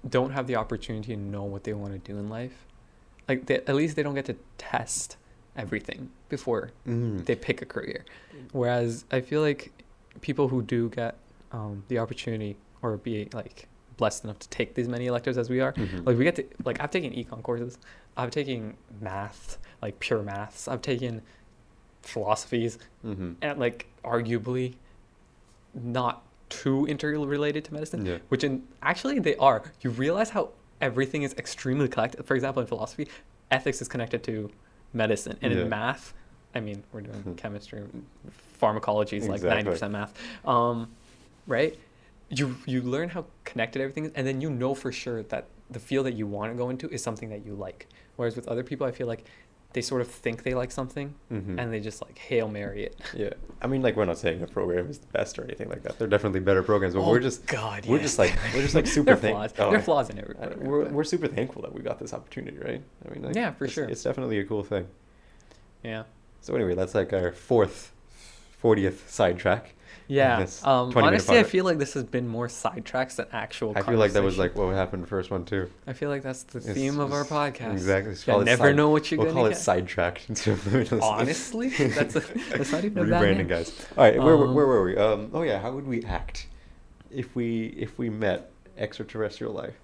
don't 0.08 0.30
have 0.30 0.46
the 0.46 0.56
opportunity 0.56 1.14
to 1.14 1.20
know 1.20 1.42
what 1.44 1.64
they 1.64 1.72
want 1.72 1.92
to 1.92 1.98
do 2.12 2.18
in 2.18 2.28
life 2.28 2.66
like 3.28 3.46
they, 3.46 3.56
at 3.56 3.74
least 3.74 3.96
they 3.96 4.02
don't 4.02 4.14
get 4.14 4.26
to 4.26 4.36
test 4.58 5.16
everything 5.56 6.10
before 6.28 6.70
Mm. 6.86 7.24
they 7.24 7.34
pick 7.34 7.62
a 7.62 7.66
career 7.66 8.04
whereas 8.52 9.04
i 9.10 9.20
feel 9.20 9.40
like 9.40 9.72
people 10.20 10.46
who 10.48 10.62
do 10.62 10.88
get 10.88 11.16
um, 11.52 11.82
the 11.88 11.98
opportunity 11.98 12.56
or 12.82 12.96
be 12.96 13.28
like 13.32 13.68
blessed 13.96 14.24
enough 14.24 14.38
to 14.40 14.48
take 14.48 14.74
these 14.74 14.88
many 14.88 15.06
electives 15.06 15.38
as 15.38 15.48
we 15.48 15.60
are 15.60 15.72
Mhm. 15.74 16.04
like 16.06 16.16
we 16.18 16.24
get 16.24 16.34
to 16.36 16.44
like 16.64 16.80
i've 16.80 16.90
taken 16.90 17.12
econ 17.12 17.42
courses 17.42 17.78
i've 18.16 18.30
taken 18.30 18.74
math 19.00 19.58
like 19.80 19.98
pure 20.00 20.22
maths 20.22 20.66
i've 20.68 20.82
taken 20.82 21.22
philosophies 22.02 22.78
Mhm. 23.04 23.36
and 23.42 23.60
like 23.60 23.86
arguably 24.04 24.74
not 25.74 26.22
too 26.48 26.84
interrelated 26.86 27.64
to 27.64 27.72
medicine 27.74 28.04
Yeah. 28.04 28.18
which 28.28 28.44
in 28.44 28.62
actually 28.82 29.18
they 29.20 29.36
are 29.36 29.62
you 29.80 29.90
realize 29.90 30.30
how 30.30 30.50
everything 30.80 31.22
is 31.22 31.32
extremely 31.34 31.88
connected 31.88 32.24
for 32.24 32.34
example 32.34 32.60
in 32.60 32.66
philosophy 32.66 33.08
ethics 33.50 33.80
is 33.80 33.88
connected 33.88 34.22
to 34.24 34.50
medicine 34.92 35.38
and 35.42 35.52
Yeah. 35.52 35.60
in 35.60 35.68
math 35.68 36.12
i 36.54 36.60
mean 36.60 36.82
we're 36.92 37.00
doing 37.02 37.22
Mhm. 37.22 37.36
chemistry 37.36 37.82
pharmacology 38.30 39.16
is 39.16 39.28
like 39.28 39.42
90% 39.42 39.92
math 39.92 40.12
um, 40.46 40.90
right 41.46 41.78
you 42.38 42.56
you 42.66 42.80
learn 42.82 43.08
how 43.10 43.24
connected 43.44 43.80
everything 43.82 44.04
is 44.06 44.12
and 44.16 44.26
then 44.26 44.40
you 44.40 44.50
know 44.50 44.74
for 44.74 44.90
sure 44.90 45.22
that 45.24 45.44
the 45.70 45.78
field 45.88 46.06
that 46.06 46.14
you 46.14 46.26
want 46.26 46.50
to 46.52 46.56
go 46.56 46.70
into 46.70 46.88
is 46.88 47.02
something 47.02 47.28
that 47.28 47.44
you 47.46 47.54
like 47.54 47.86
whereas 48.16 48.34
with 48.36 48.48
other 48.48 48.64
people 48.64 48.86
i 48.86 48.90
feel 48.90 49.06
like 49.06 49.24
they 49.74 49.80
sort 49.80 50.00
of 50.02 50.08
think 50.08 50.42
they 50.42 50.52
like 50.54 50.70
something 50.70 51.14
Mhm. 51.30 51.58
and 51.58 51.72
they 51.72 51.80
just 51.80 52.02
like 52.02 52.16
hail 52.18 52.46
mary 52.48 52.84
it 52.88 52.94
Yeah, 53.14 53.30
I 53.62 53.66
mean, 53.66 53.80
like 53.80 53.96
we're 53.96 54.04
not 54.12 54.18
saying 54.18 54.42
a 54.42 54.46
program 54.46 54.88
is 54.90 54.98
the 54.98 55.06
best 55.18 55.38
or 55.38 55.44
anything 55.44 55.68
like 55.70 55.82
that. 55.84 55.98
They're 55.98 56.08
definitely 56.16 56.40
better 56.40 56.62
programs, 56.62 56.92
but 56.94 57.00
Oh, 57.02 57.08
we're 57.10 57.20
just 57.30 57.46
God, 57.46 57.86
we're 57.86 57.98
just 58.08 58.18
like 58.18 58.34
we're 58.54 58.60
just 58.68 58.74
like 58.74 58.86
super 58.98 59.06
there 59.06 59.14
are 59.14 59.18
thank- 59.24 59.36
flaws. 59.36 59.52
oh, 59.58 59.70
there 59.70 59.78
are 59.78 59.82
flaws 59.82 60.10
in 60.10 60.18
every 60.18 60.34
program, 60.34 60.60
we're 60.68 60.84
we're 60.96 61.04
super 61.14 61.26
thankful 61.26 61.62
that 61.62 61.72
we 61.72 61.80
got 61.80 61.98
this 61.98 62.12
opportunity, 62.12 62.58
right? 62.58 62.82
I 63.06 63.08
mean, 63.14 63.22
like, 63.22 63.34
Yeah, 63.34 63.52
for 63.52 63.64
it's- 63.64 63.74
sure. 63.74 63.86
It's 63.92 64.02
definitely 64.02 64.38
a 64.40 64.44
cool 64.44 64.62
thing. 64.62 64.86
yeah 65.82 66.02
So 66.42 66.54
anyway, 66.54 66.74
that's 66.74 66.94
like 66.94 67.10
our 67.14 67.32
fourth, 67.32 67.92
fortieth 68.58 69.08
sidetrack. 69.10 69.74
Yeah 70.08 70.46
um 70.64 70.90
20 70.92 71.06
honestly 71.08 71.38
i 71.38 71.42
feel 71.42 71.64
like 71.64 71.78
this 71.78 71.94
has 71.94 72.04
been 72.04 72.26
more 72.28 72.48
sidetracks 72.48 73.16
than 73.16 73.26
actual 73.32 73.72
I 73.76 73.82
feel 73.82 73.98
like 73.98 74.12
that 74.12 74.22
was 74.22 74.36
like 74.38 74.54
what 74.56 74.74
happened 74.74 74.94
in 74.98 75.00
the 75.02 75.06
first 75.06 75.30
one 75.30 75.44
too. 75.44 75.70
i 75.86 75.92
feel 75.92 76.10
like 76.10 76.22
that's 76.22 76.42
the 76.44 76.58
It's- 76.58 76.74
theme 76.74 76.98
of 77.00 77.12
our 77.12 77.24
podcast 77.24 77.72
Exactly. 77.72 78.14
You 78.26 78.40
it 78.40 78.44
never 78.44 78.64
side- 78.68 78.76
know 78.76 78.88
what 78.90 79.10
you're 79.10 79.18
we'll 79.18 79.28
gonna 79.28 79.34
call 79.40 79.46
it 79.46 79.50
get 79.50 79.58
sidetracked. 79.58 80.24
instead 80.28 80.52
of- 80.92 81.02
Honestly? 81.02 81.68
That's 81.68 82.16
a- 82.16 82.20
that's 82.56 82.72
not 82.72 82.84
even 82.84 83.04
rebranding, 83.06 83.48
guys. 83.48 83.72
All 83.96 84.04
right, 84.04 84.22
where, 84.22 84.34
Um, 84.34 84.54
where 84.54 84.66
were 84.66 84.84
we? 84.84 84.96
Um, 84.96 85.30
oh 85.32 85.42
yeah, 85.42 85.60
how 85.60 85.72
would 85.72 85.86
we 85.86 86.02
act 86.04 86.46
if 87.10 87.34
we 87.36 87.66
if 87.78 87.98
we 87.98 88.10
met 88.10 88.50
extraterrestrial 88.78 89.52
life? 89.52 89.74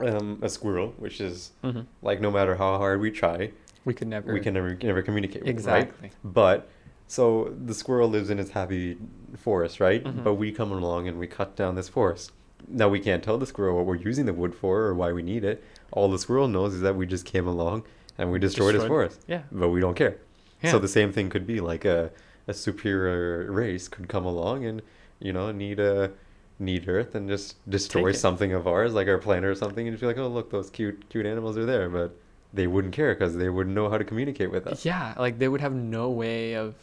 um, 0.00 0.38
a 0.42 0.48
squirrel, 0.48 0.88
which 0.98 1.20
is 1.20 1.52
Mhm. 1.62 1.86
like 2.02 2.20
no 2.20 2.30
matter 2.30 2.54
how 2.56 2.78
hard 2.78 3.00
we 3.00 3.10
try, 3.10 3.50
we 3.84 3.94
could 3.94 4.08
never 4.08 4.32
we 4.32 4.40
can 4.40 4.54
never 4.54 4.74
never 4.82 5.02
communicate 5.02 5.42
with, 5.42 5.46
right? 5.46 5.54
exactly 5.54 6.10
But 6.24 6.68
so 7.06 7.54
the 7.64 7.74
squirrel 7.74 8.08
lives 8.08 8.28
in 8.30 8.38
its 8.40 8.50
happy 8.50 8.96
forest, 9.36 9.78
right? 9.78 10.02
Mhm. 10.02 10.24
But 10.24 10.34
we 10.34 10.50
come 10.52 10.72
along 10.72 11.06
and 11.08 11.18
we 11.18 11.26
cut 11.26 11.54
down 11.54 11.74
this 11.76 11.88
forest. 11.88 12.32
Now 12.66 12.88
we 12.88 12.98
can't 12.98 13.22
tell 13.22 13.38
the 13.38 13.46
squirrel 13.46 13.76
what 13.76 13.86
we're 13.86 13.96
using 14.10 14.24
the 14.26 14.32
wood 14.32 14.54
for 14.54 14.80
or 14.86 14.94
why 14.94 15.12
we 15.12 15.22
need 15.22 15.44
it. 15.44 15.62
All 15.92 16.08
the 16.10 16.18
squirrel 16.18 16.48
knows 16.48 16.74
is 16.74 16.80
that 16.80 16.96
we 16.96 17.06
just 17.06 17.24
came 17.34 17.46
along 17.46 17.84
and 18.18 18.32
we 18.32 18.38
destroyed, 18.38 18.74
his 18.74 18.84
forest. 18.84 19.20
yeah 19.28 19.42
But 19.52 19.68
we 19.68 19.80
don't 19.80 19.94
care. 19.94 20.16
Yeah. 20.62 20.70
So 20.72 20.78
the 20.78 20.88
same 20.88 21.12
thing 21.12 21.28
could 21.30 21.46
be 21.46 21.60
like 21.60 21.84
a 21.84 22.10
a 22.46 22.54
superior 22.54 23.50
race 23.50 23.88
could 23.88 24.08
come 24.08 24.24
along 24.24 24.64
and 24.64 24.82
you 25.20 25.32
know 25.32 25.50
need 25.52 25.80
a 25.80 26.12
need 26.58 26.88
Earth 26.88 27.14
and 27.14 27.28
just 27.28 27.56
destroy 27.68 28.12
something 28.12 28.52
of 28.52 28.66
ours, 28.66 28.94
like 28.94 29.08
our 29.08 29.18
planet 29.18 29.44
or 29.44 29.54
something, 29.54 29.86
and 29.86 29.94
just 29.94 30.00
be 30.00 30.06
like, 30.06 30.18
oh 30.18 30.28
look, 30.28 30.50
those 30.50 30.70
cute 30.70 31.08
cute 31.08 31.26
animals 31.26 31.58
are 31.58 31.66
there, 31.66 31.88
but 31.88 32.16
they 32.52 32.66
wouldn't 32.66 32.94
care 32.94 33.14
because 33.14 33.36
they 33.36 33.48
wouldn't 33.48 33.74
know 33.74 33.90
how 33.90 33.98
to 33.98 34.04
communicate 34.04 34.50
with 34.50 34.66
us. 34.66 34.84
yeah 34.84 35.12
like 35.18 35.38
they 35.38 35.48
would 35.48 35.60
have 35.60 35.74
no 35.74 36.10
way 36.10 36.54
of 36.54 36.74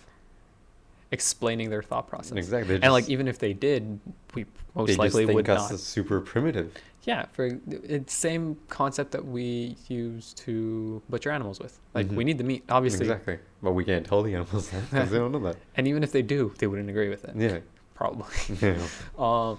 explaining 1.12 1.70
their 1.70 1.84
thought 1.84 2.08
process 2.08 2.38
Exactly. 2.38 2.76
and 2.82 2.92
like 2.94 3.10
even 3.10 3.28
if 3.28 3.38
they 3.38 3.52
did 3.54 4.00
we 4.34 4.46
most 4.76 4.88
they 4.88 4.96
likely 4.96 5.24
just 5.24 5.28
think 5.28 5.36
would 5.36 5.50
us 5.50 5.70
not 5.72 5.80
super 5.80 6.22
primitive. 6.22 6.74
Yeah, 7.04 7.26
for 7.34 7.60
it's 7.70 8.14
same 8.14 8.58
concept 8.70 9.12
that 9.12 9.26
we 9.26 9.76
use 9.88 10.34
to 10.34 11.02
butcher 11.10 11.32
animals 11.32 11.60
with. 11.60 11.80
Like 11.96 12.10
we 12.12 12.24
Mhm. 12.24 12.26
need 12.28 12.38
the 12.38 12.44
meat, 12.44 12.64
obviously, 12.70 13.02
Exactly. 13.08 13.40
But 13.64 13.72
we 13.72 13.84
can't 13.84 14.06
tell 14.06 14.22
the 14.22 14.36
animals 14.36 14.70
that 14.70 14.90
because 14.90 15.10
they 15.10 15.18
don't 15.18 15.32
know 15.32 15.40
that. 15.40 15.58
and 15.76 15.88
even 15.88 16.04
if 16.04 16.12
they 16.12 16.22
do, 16.22 16.54
they 16.60 16.68
wouldn't 16.68 16.90
agree 16.90 17.10
with 17.10 17.26
it. 17.26 17.36
Yeah. 17.36 17.60
Probably. 17.96 18.28
Yeah. 18.62 18.78
um, 19.20 19.58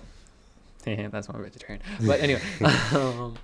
yeah, 0.87 1.09
that's 1.09 1.29
my 1.29 1.39
vegetarian. 1.41 1.83
But 2.07 2.21
anyway, 2.21 2.41
um, 2.95 3.35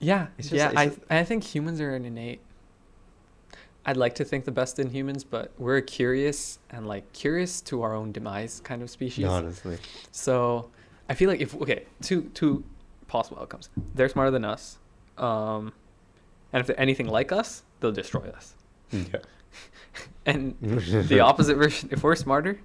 yeah, 0.00 0.26
It's 0.38 0.48
just- 0.48 0.56
yeah. 0.58 0.72
I 0.78 0.86
just- 0.86 0.98
I 1.10 1.24
think 1.24 1.44
humans 1.44 1.80
are 1.80 1.94
an 1.94 2.04
innate. 2.04 2.40
I'd 3.86 3.96
like 3.96 4.14
to 4.16 4.24
think 4.24 4.44
the 4.44 4.50
best 4.50 4.78
in 4.78 4.90
humans, 4.90 5.24
but 5.24 5.52
we're 5.58 5.80
curious 5.80 6.58
and 6.70 6.86
like 6.86 7.12
curious 7.12 7.60
to 7.62 7.82
our 7.82 7.94
own 7.94 8.12
demise 8.12 8.60
kind 8.60 8.82
of 8.82 8.90
species. 8.90 9.26
Honestly. 9.26 9.78
So 10.10 10.70
I 11.08 11.14
feel 11.14 11.28
like 11.28 11.40
if 11.40 11.54
okay, 11.54 11.84
two 12.02 12.30
two 12.34 12.64
possible 13.06 13.38
outcomes. 13.40 13.68
They're 13.94 14.08
smarter 14.08 14.30
than 14.30 14.44
us, 14.44 14.78
um, 15.18 15.72
and 16.52 16.60
if 16.60 16.66
they're 16.66 16.80
anything 16.80 17.08
like 17.08 17.30
us, 17.32 17.62
they'll 17.80 17.92
destroy 17.92 18.28
us. 18.30 18.54
Yeah. 18.90 19.04
And 20.26 20.56
the 20.60 21.20
opposite 21.20 21.56
version, 21.56 21.90
if 21.92 22.02
we're 22.02 22.16
smarter, 22.16 22.58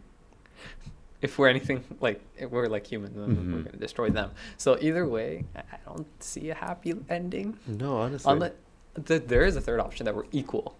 if 1.21 1.37
we're 1.37 1.49
anything 1.49 1.83
like 1.99 2.21
if 2.37 2.49
we're 2.49 2.67
like 2.67 2.87
humans, 2.87 3.15
then 3.15 3.53
we're 3.53 3.61
gonna 3.63 3.77
destroy 3.77 4.09
them. 4.09 4.31
So 4.57 4.77
either 4.81 5.05
way, 5.07 5.45
I 5.55 5.59
I 5.59 5.77
don't 5.85 6.07
see 6.23 6.49
a 6.49 6.55
happy 6.55 6.93
ending. 7.09 7.57
No, 7.67 7.97
honestly. 7.97 8.31
Unless 8.31 8.53
the, 8.93 9.19
there 9.19 9.43
is 9.43 9.55
a 9.55 9.61
third 9.61 9.79
option 9.79 10.05
that 10.05 10.15
we're 10.15 10.25
equal, 10.31 10.75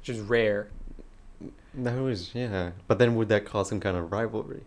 which 0.00 0.08
is 0.08 0.20
rare. 0.20 0.68
That 1.74 1.98
was 2.00 2.34
yeah. 2.34 2.70
But 2.88 2.98
then 2.98 3.14
would 3.16 3.28
that 3.28 3.44
cause 3.44 3.68
some 3.68 3.80
kind 3.80 3.96
of 3.96 4.10
rivalry? 4.10 4.62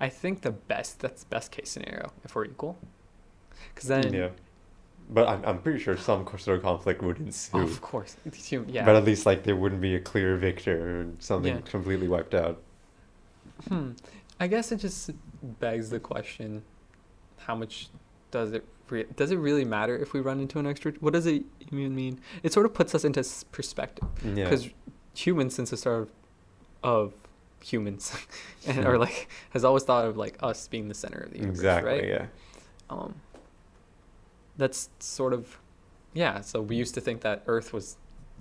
I 0.00 0.08
think 0.08 0.42
the 0.42 0.52
best 0.52 1.00
that's 1.00 1.24
best 1.24 1.50
case 1.50 1.70
scenario 1.70 2.12
if 2.24 2.34
we're 2.34 2.46
equal, 2.46 2.78
because 3.74 3.88
then 3.88 4.12
yeah. 4.12 4.28
But 5.10 5.28
I'm, 5.28 5.44
I'm 5.44 5.58
pretty 5.58 5.80
sure 5.80 5.98
some 5.98 6.26
sort 6.38 6.56
of 6.58 6.62
conflict 6.62 7.02
would 7.02 7.18
ensue. 7.18 7.58
Of 7.60 7.80
course, 7.82 8.16
yeah. 8.50 8.84
But 8.86 8.96
at 8.96 9.04
least 9.04 9.26
like 9.26 9.42
there 9.42 9.56
wouldn't 9.56 9.82
be 9.82 9.94
a 9.94 10.00
clear 10.00 10.36
victor 10.36 11.00
or 11.00 11.06
something 11.18 11.56
Yeah. 11.56 11.60
completely 11.62 12.08
wiped 12.08 12.34
out. 12.34 12.62
Hmm. 13.68 13.90
I 14.40 14.46
guess 14.46 14.72
it 14.72 14.76
just 14.76 15.10
begs 15.60 15.90
the 15.90 16.00
question: 16.00 16.62
How 17.38 17.54
much 17.54 17.88
does 18.30 18.52
it 18.52 18.64
does 19.16 19.30
it 19.30 19.36
really 19.36 19.64
matter 19.64 19.96
if 19.96 20.12
we 20.12 20.20
run 20.20 20.40
into 20.40 20.58
an 20.58 20.66
extra? 20.66 20.92
What 21.00 21.12
does 21.12 21.26
it 21.26 21.42
even 21.72 21.94
mean? 21.94 22.20
It 22.42 22.52
sort 22.52 22.66
of 22.66 22.74
puts 22.74 22.94
us 22.94 23.04
into 23.04 23.24
perspective 23.52 24.06
Yeah. 24.24 24.44
because 24.44 24.68
humans, 25.14 25.54
since 25.54 25.70
the 25.70 25.76
start 25.76 26.02
of, 26.02 26.08
of 26.82 27.14
humans, 27.62 28.14
and 28.66 28.78
Hmm. 28.84 28.86
or 28.86 28.98
like 28.98 29.28
has 29.50 29.64
always 29.64 29.82
thought 29.84 30.04
of 30.04 30.16
like 30.16 30.36
us 30.42 30.68
being 30.68 30.88
the 30.88 30.94
center 30.94 31.18
of 31.20 31.30
the 31.32 31.38
universe, 31.38 31.58
exactly. 31.58 31.92
right? 31.92 32.08
Yeah. 32.08 32.26
Um. 32.90 33.14
That's 34.56 34.88
sort 35.00 35.32
of, 35.32 35.58
yeah. 36.12 36.40
So 36.40 36.60
we 36.60 36.76
used 36.76 36.94
to 36.94 37.00
think 37.00 37.22
that 37.22 37.42
Earth 37.46 37.72
was. 37.72 37.96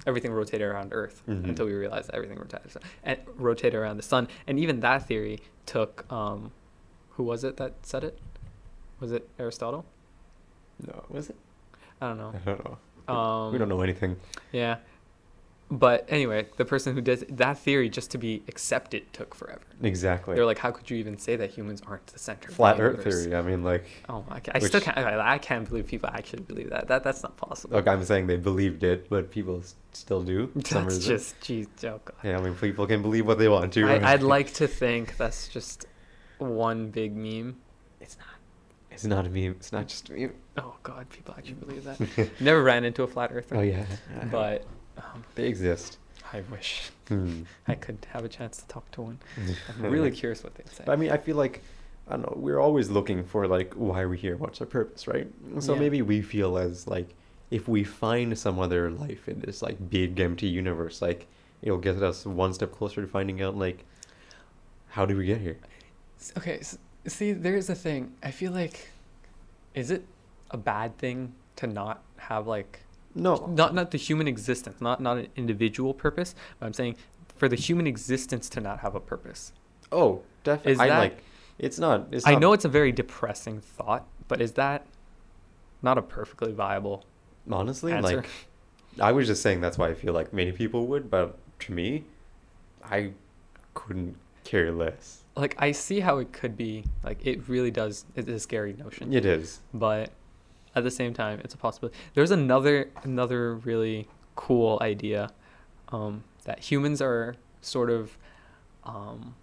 Everything 0.08 0.32
rotated 0.34 0.68
around 0.68 0.90
Earth 0.92 1.22
Mhm. 1.30 1.50
until 1.50 1.68
we 1.68 1.74
realized 1.74 2.08
that 2.08 2.16
everything 2.16 2.38
rotated 2.40 2.78
and 3.04 3.20
rotated 3.36 3.76
around 3.80 3.98
the 3.98 4.04
sun. 4.04 4.28
And 4.48 4.60
even 4.60 4.80
that 4.82 5.08
theory 5.08 5.40
took 5.68 6.12
um, 6.12 6.52
who 7.12 7.24
was 7.24 7.44
it 7.44 7.58
that 7.58 7.74
said 7.84 8.04
it? 8.04 8.20
Was 9.00 9.12
it 9.12 9.30
Aristotle? 9.38 9.86
No, 10.86 11.04
was 11.10 11.30
it? 11.30 11.36
I 12.02 12.08
don't 12.10 12.18
know. 12.18 12.34
I 12.34 12.40
don't 12.46 12.66
know. 12.66 13.14
Um, 13.14 13.52
we 13.52 13.58
don't 13.60 13.70
know 13.70 13.82
anything. 13.82 14.16
Yeah, 14.52 14.78
but 15.70 16.06
anyway, 16.08 16.48
the 16.58 16.66
person 16.66 16.94
who 16.94 17.02
did 17.02 17.38
that 17.38 17.58
theory 17.58 17.90
just 17.90 18.12
to 18.12 18.18
be 18.18 18.44
accepted 18.48 19.12
took 19.12 19.34
forever. 19.34 19.62
Exactly. 19.82 20.36
They're 20.36 20.46
like, 20.46 20.60
how 20.60 20.72
could 20.72 20.90
you 20.90 20.98
even 20.98 21.18
say 21.18 21.36
that 21.36 21.50
humans 21.52 21.82
aren't 21.88 22.06
the 22.08 22.20
center? 22.20 22.46
of 22.50 22.52
the 22.52 22.56
Flat 22.56 22.80
Earth 22.80 23.04
theory. 23.04 23.36
I 23.36 23.42
mean, 23.42 23.64
like, 23.64 23.86
Oh, 24.08 24.24
I, 24.30 24.40
ca- 24.40 24.52
I 24.56 24.60
still 24.60 24.82
can't. 24.82 24.98
I, 24.98 25.34
I 25.34 25.38
can't 25.40 25.68
believe 25.68 25.88
people 25.88 26.10
actually 26.14 26.44
believe 26.44 26.70
that. 26.70 26.88
That 26.88 27.04
that's 27.04 27.24
not 27.24 27.36
possible. 27.38 27.76
look, 27.78 27.88
I'm 27.88 28.04
saying 28.04 28.28
they 28.28 28.38
believed 28.38 28.84
it, 28.84 29.10
but 29.10 29.32
people 29.32 29.64
still 29.94 30.22
do. 30.22 30.48
for 30.48 30.62
some 30.66 30.84
That's 30.86 31.06
just, 31.06 31.42
geez, 31.42 31.68
oh 31.86 32.00
god. 32.06 32.16
Yeah, 32.24 32.38
I 32.38 32.42
mean, 32.42 32.56
people 32.56 32.86
can 32.86 33.02
believe 33.02 33.26
what 33.26 33.40
they 33.40 33.50
want 33.50 33.74
to. 33.74 33.86
I, 33.88 34.14
I'd 34.14 34.24
like 34.36 34.54
to 34.56 34.68
think 34.68 35.18
that's 35.18 35.48
just 35.48 35.88
one 36.38 36.90
big 36.90 37.16
meme. 37.16 37.58
It's 38.00 38.18
not. 38.18 38.28
It's 38.94 39.04
not 39.06 39.26
a 39.26 39.30
meme. 39.30 39.52
It's 39.60 39.72
not 39.72 39.88
just 39.88 40.10
a 40.10 40.14
meme. 40.14 40.34
Oh 40.58 40.76
god, 40.84 41.10
people 41.10 41.34
actually 41.38 41.56
believe 41.56 41.84
that. 41.86 42.30
Never 42.40 42.64
ran 42.64 42.84
into 42.84 43.04
a 43.04 43.08
flat 43.08 43.32
earther. 43.34 43.58
oh 43.58 43.62
yeah. 43.62 43.86
But 44.32 44.66
um, 44.98 45.24
they 45.36 45.46
exist. 45.48 45.98
I 46.32 46.42
wish 46.52 46.90
Hmm. 47.10 47.44
I 47.68 47.76
could 47.76 47.98
have 48.12 48.24
a 48.26 48.30
chance 48.30 48.58
to 48.58 48.68
talk 48.68 48.90
to 48.92 49.02
one. 49.02 49.20
I'm 49.70 49.82
really 49.92 50.10
curious 50.12 50.44
what 50.44 50.56
they'd 50.56 50.70
say. 50.70 50.84
But 50.86 50.94
I 50.94 50.96
mean, 50.96 51.12
I 51.12 51.18
feel 51.18 51.36
like 51.36 51.62
I 52.08 52.12
don't 52.12 52.22
know. 52.24 52.34
We're 52.36 52.60
always 52.60 52.90
looking 52.90 53.24
for 53.24 53.48
like 53.48 53.74
why 53.74 54.02
are 54.02 54.10
we 54.10 54.18
here? 54.18 54.36
What's 54.38 54.60
our 54.62 54.68
purpose, 54.68 55.08
right? 55.08 55.28
So 55.60 55.74
Yeah. 55.74 55.80
maybe 55.80 56.02
we 56.02 56.22
feel 56.22 56.58
as 56.58 56.88
like 56.88 57.10
if 57.52 57.68
we 57.68 57.84
find 57.84 58.38
some 58.38 58.58
other 58.60 58.90
life 58.90 59.28
in 59.30 59.40
this 59.42 59.62
like 59.62 59.78
big 59.90 60.20
empty 60.20 60.48
universe, 60.48 61.02
like 61.02 61.28
it'll 61.62 61.78
get 61.78 62.02
us 62.02 62.26
one 62.26 62.54
step 62.54 62.72
closer 62.72 63.02
to 63.02 63.08
finding 63.08 63.42
out 63.42 63.56
like 63.58 63.86
how 64.90 65.06
did 65.06 65.18
we 65.18 65.26
get 65.26 65.40
here? 65.42 65.58
Okay, 66.38 66.58
s 66.60 66.78
see, 67.08 67.32
there's 67.34 67.70
a 67.70 67.76
thing. 67.76 68.14
I 68.24 68.32
feel 68.32 68.52
like, 68.52 68.90
is 69.74 69.92
it 69.92 70.06
a 70.52 70.58
bad 70.58 70.98
thing 70.98 71.34
to 71.58 71.68
not 71.68 72.02
have 72.18 72.48
like 72.48 72.82
No, 73.16 73.48
not 73.48 73.74
not 73.74 73.92
the 73.92 73.98
human 73.98 74.28
existence, 74.28 74.82
not 74.82 75.02
not 75.02 75.18
an 75.18 75.28
individual 75.36 75.94
purpose. 75.94 76.36
But 76.60 76.68
I'm 76.68 76.74
saying 76.74 76.96
for 77.36 77.48
the 77.48 77.56
human 77.56 77.88
existence 77.88 78.50
to 78.50 78.62
not 78.62 78.80
have 78.80 78.96
a 78.96 79.00
purpose. 79.00 79.52
Oh, 79.92 80.22
definitely. 80.44 80.74
Is 80.74 80.80
I 80.80 80.88
that- 80.90 81.00
like. 81.00 81.24
It's 81.60 81.78
not. 81.78 82.08
It's 82.12 82.26
I 82.26 82.32
not 82.32 82.42
know 82.42 82.54
it's 82.54 82.66
a 82.66 82.70
very 82.70 82.92
depressing 82.92 83.62
thought, 83.62 84.08
but 84.28 84.42
is 84.42 84.54
that 84.54 84.88
not 85.84 86.00
a 86.00 86.02
perfectly 86.02 86.52
viable 86.52 87.06
honestly 87.50 87.94
answer? 87.94 88.18
like. 88.18 88.30
I 89.00 89.12
was 89.12 89.28
just 89.28 89.42
saying 89.44 89.62
that's 89.62 89.78
why 89.78 89.90
I 89.90 89.94
feel 89.94 90.14
like 90.14 90.34
many 90.34 90.52
people 90.52 90.88
would, 90.88 91.12
but 91.12 91.38
to 91.60 91.72
me, 91.72 92.06
I 92.84 93.12
couldn't 93.76 94.18
care 94.44 94.72
less. 94.72 95.23
Like 95.36 95.56
I 95.60 95.72
see 95.72 96.00
how 96.00 96.18
it 96.20 96.32
could 96.34 96.56
be. 96.58 96.84
Like 97.04 97.26
it 97.26 97.48
really 97.50 97.72
does. 97.72 98.06
It's 98.16 98.28
a 98.30 98.40
scary 98.40 98.74
notion. 98.74 99.14
It 99.14 99.26
is. 99.26 99.60
but 99.74 100.12
at 100.76 100.84
the 100.84 100.90
same 100.90 101.14
time 101.14 101.40
it's 101.44 101.54
a 101.54 101.58
possibility 101.58 101.96
there's 102.16 102.32
another 102.32 102.90
another 103.04 103.54
really 103.58 104.08
cool 104.36 104.80
idea 104.82 105.30
um, 105.90 106.24
that 106.46 106.58
humans 106.58 107.00
are 107.00 107.36
sort 107.62 107.92
of 107.92 108.18
um, 108.84 109.36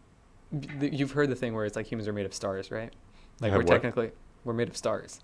you've 0.81 1.13
heard 1.13 1.31
the 1.31 1.37
thing 1.37 1.55
where 1.55 1.65
it's 1.65 1.77
like 1.77 1.87
humans 1.87 2.09
are 2.09 2.13
made 2.13 2.27
of 2.27 2.35
stars 2.35 2.73
right 2.73 2.93
like 3.41 3.53
we're 3.53 3.59
what? 3.59 3.69
technically 3.69 4.11
we're 4.45 4.53
made 4.53 4.69
of 4.69 4.77
stars 4.77 5.21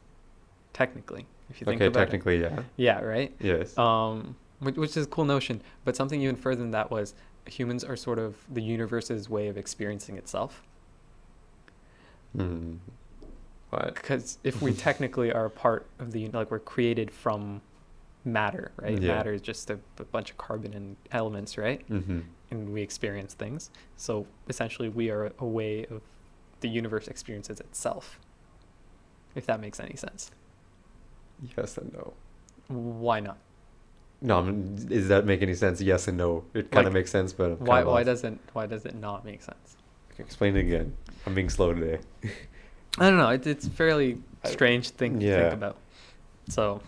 technically 0.72 1.26
if 1.50 1.61
you 1.61 1.64
think 1.64 1.81
Okay, 1.81 1.87
about 1.87 1.98
technically, 1.98 2.40
yeah. 2.40 2.61
it 2.61 2.64
yeah 2.76 3.00
right 3.00 3.35
Yes. 3.40 3.76
um, 3.76 4.37
which, 4.61 4.76
which 4.76 4.96
is 4.96 5.07
a 5.07 5.09
cool 5.09 5.24
notion 5.24 5.61
but 5.85 5.96
something 5.96 6.22
even 6.22 6.37
further 6.37 6.61
than 6.62 6.70
that 6.70 6.88
was 6.88 7.14
humans 7.48 7.85
are 7.85 7.96
sort 7.96 8.18
of 8.18 8.37
the 8.52 8.62
universe's 8.62 9.28
way 9.28 9.48
of 9.48 9.56
experiencing 9.56 10.16
itself 10.16 10.62
Hmm. 12.37 12.74
What? 13.70 13.94
because 13.94 14.38
if 14.44 14.62
we 14.62 14.72
technically 14.88 15.32
are 15.32 15.46
a 15.46 15.50
part 15.50 15.87
of 15.98 16.12
the 16.12 16.28
like 16.28 16.50
we're 16.50 16.59
created 16.59 17.11
from 17.11 17.61
matter 18.24 18.72
right 18.76 19.00
Yeah. 19.00 19.14
matter 19.16 19.32
is 19.32 19.40
just 19.40 19.70
a, 19.70 19.78
a 19.98 20.04
bunch 20.04 20.30
of 20.30 20.37
carbon 20.38 20.74
and 20.74 20.96
elements 21.12 21.56
right 21.56 21.88
Mm-hmm. 21.88 22.20
and 22.50 22.72
we 22.72 22.82
experience 22.82 23.35
things 23.35 23.70
so 23.96 24.26
essentially 24.48 24.88
we 24.88 25.11
are 25.11 25.32
a 25.38 25.46
way 25.46 25.85
of 25.87 26.02
the 26.61 26.68
universe 26.68 27.06
experiences 27.09 27.61
itself 27.61 28.18
if 29.35 29.46
that 29.46 29.61
makes 29.61 29.78
any 29.80 29.96
sense 29.96 30.30
Yes 31.56 31.76
and 31.78 31.92
no. 31.92 32.14
why 32.68 33.20
not 33.20 33.38
No, 34.22 34.38
I 34.38 34.42
mean, 34.42 34.74
does 34.88 35.09
that 35.09 35.26
make 35.26 35.42
any 35.42 35.55
sense? 35.55 35.81
Yes 35.81 36.09
and 36.09 36.16
no. 36.16 36.44
It 36.55 36.70
kind 36.70 36.87
of 36.87 36.92
Like, 36.92 37.00
makes 37.00 37.11
sense, 37.11 37.33
but 37.33 37.61
why 37.61 37.83
why 37.85 37.92
lost. 37.98 38.07
doesn't 38.07 38.40
why 38.55 38.66
does 38.66 38.85
it 38.87 38.94
not 38.94 39.24
make 39.24 39.42
sense 39.42 39.76
Explain 40.18 40.57
it 40.57 40.61
again. 40.61 40.96
I'm 41.26 41.35
being 41.35 41.50
slow 41.50 41.74
today. 41.74 41.98
i 42.98 43.11
don't 43.11 43.18
know 43.18 43.29
it, 43.29 43.46
it's 43.46 43.66
a 43.66 43.70
fairly 43.70 44.16
strange 44.44 44.88
thing 44.90 45.20
to 45.20 45.26
yeah. 45.26 45.42
think 45.42 45.52
about 45.52 45.76
so 46.48 46.81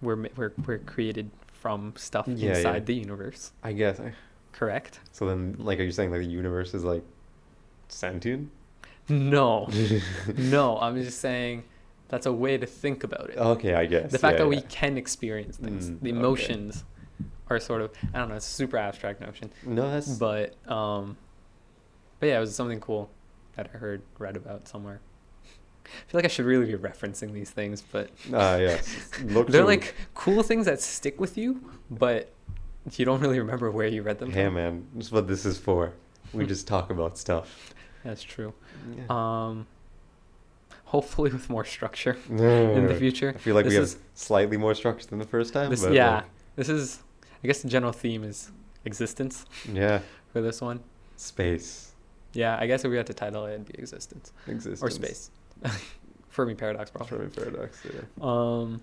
we're 0.00 0.16
we're, 0.36 0.52
we're 0.66 0.78
created 0.78 1.30
from 1.52 1.92
stuff 1.96 2.26
Yeah, 2.26 2.50
inside 2.56 2.74
yeah. 2.74 2.78
the 2.80 2.94
universe 2.94 3.52
I 3.62 3.72
guess. 3.72 4.00
I, 4.00 4.14
correct 4.52 5.00
so 5.12 5.26
then, 5.26 5.56
like, 5.58 5.78
are 5.78 5.82
you 5.84 5.92
saying 5.92 6.10
like 6.12 6.20
the 6.20 6.26
universe 6.26 6.72
is 6.72 6.82
like 6.82 7.04
sentient? 7.88 8.50
No, 9.08 9.68
no. 10.36 10.78
I'm 10.78 10.96
just 11.02 11.18
saying 11.20 11.64
that's 12.10 12.26
a 12.26 12.32
way 12.32 12.58
to 12.58 12.66
think 12.66 13.02
about 13.04 13.30
it. 13.30 13.38
Okay, 13.38 13.74
I 13.74 13.86
guess. 13.86 14.12
the 14.12 14.18
fact 14.18 14.34
yeah, 14.38 14.44
that 14.44 14.48
we 14.48 14.60
can 14.62 14.98
experience 14.98 15.56
things, 15.56 15.90
Mm, 15.90 16.00
the 16.02 16.10
okay. 16.10 16.18
emotions, 16.18 16.84
are 17.48 17.58
sort 17.58 17.80
of 17.82 17.90
I 18.14 18.18
don't 18.18 18.28
know. 18.28 18.36
It's 18.36 18.46
a 18.46 18.54
super 18.54 18.76
abstract 18.76 19.20
notion, 19.20 19.50
No, 19.64 19.90
that's. 19.90 20.08
but 20.16 20.54
um, 20.70 21.16
but 22.18 22.26
yeah, 22.28 22.36
it 22.36 22.40
was 22.40 22.54
something 22.54 22.80
cool 22.80 23.10
that 23.56 23.70
I 23.74 23.78
heard 23.78 24.02
read 24.18 24.36
about 24.36 24.68
somewhere. 24.68 25.00
I 25.86 25.88
feel 26.10 26.18
like 26.18 26.24
I 26.24 26.28
should 26.28 26.44
really 26.46 26.66
be 26.66 26.74
referencing 26.78 27.32
these 27.32 27.50
things, 27.50 27.82
but 27.82 28.10
Ah, 28.32 28.56
yes. 28.56 29.10
Look 29.24 29.48
they're 29.48 29.64
like 29.64 29.94
cool 30.14 30.42
things 30.44 30.66
that 30.66 30.80
stick 30.80 31.18
with 31.20 31.36
you, 31.36 31.70
but 31.90 32.32
you 32.96 33.04
don't 33.04 33.20
really 33.20 33.38
remember 33.40 33.70
where 33.70 33.88
you 33.88 34.02
read 34.02 34.18
them. 34.20 34.30
Hey, 34.30 34.44
from. 34.44 34.54
man, 34.54 34.86
this 34.94 35.06
is 35.06 35.12
what 35.12 35.26
this 35.26 35.44
is 35.44 35.58
for. 35.58 35.92
We 36.32 36.46
just 36.54 36.68
talk 36.68 36.90
about 36.90 37.18
stuff. 37.18 37.74
That's 38.04 38.22
true. 38.22 38.54
Yeah. 38.96 39.04
Um, 39.10 39.66
hopefully 40.90 41.30
with 41.30 41.48
more 41.48 41.64
structure 41.64 42.16
in 42.28 42.86
the 42.86 42.96
future. 42.98 43.32
I 43.34 43.38
feel 43.38 43.54
like 43.54 43.64
This 43.64 43.72
we 43.72 43.78
have 43.78 43.94
slightly 44.14 44.56
more 44.56 44.74
structure 44.74 45.06
than 45.06 45.20
the 45.20 45.24
first 45.24 45.52
time. 45.52 45.70
This, 45.70 45.86
yeah, 45.88 46.16
like, 46.16 46.24
this 46.56 46.68
is. 46.68 47.02
I 47.42 47.46
guess 47.46 47.62
the 47.62 47.68
general 47.68 47.92
theme 47.92 48.24
is 48.24 48.50
existence 48.84 49.46
yeah. 49.72 50.00
for 50.32 50.42
this 50.42 50.60
one. 50.60 50.80
Space. 51.16 51.92
Yeah, 52.32 52.58
I 52.60 52.66
guess 52.66 52.84
if 52.84 52.90
we 52.90 52.96
had 52.96 53.06
to 53.06 53.14
title 53.14 53.46
it, 53.46 53.52
it'd 53.52 53.66
be 53.66 53.74
existence 53.78 54.32
Existence. 54.46 54.82
or 54.82 54.90
space. 54.90 55.30
Fermi 56.28 56.54
paradox, 56.54 56.90
probably. 56.90 57.18
Fermi 57.18 57.30
paradox. 57.30 57.82
Yeah. 57.84 58.00
Um. 58.20 58.80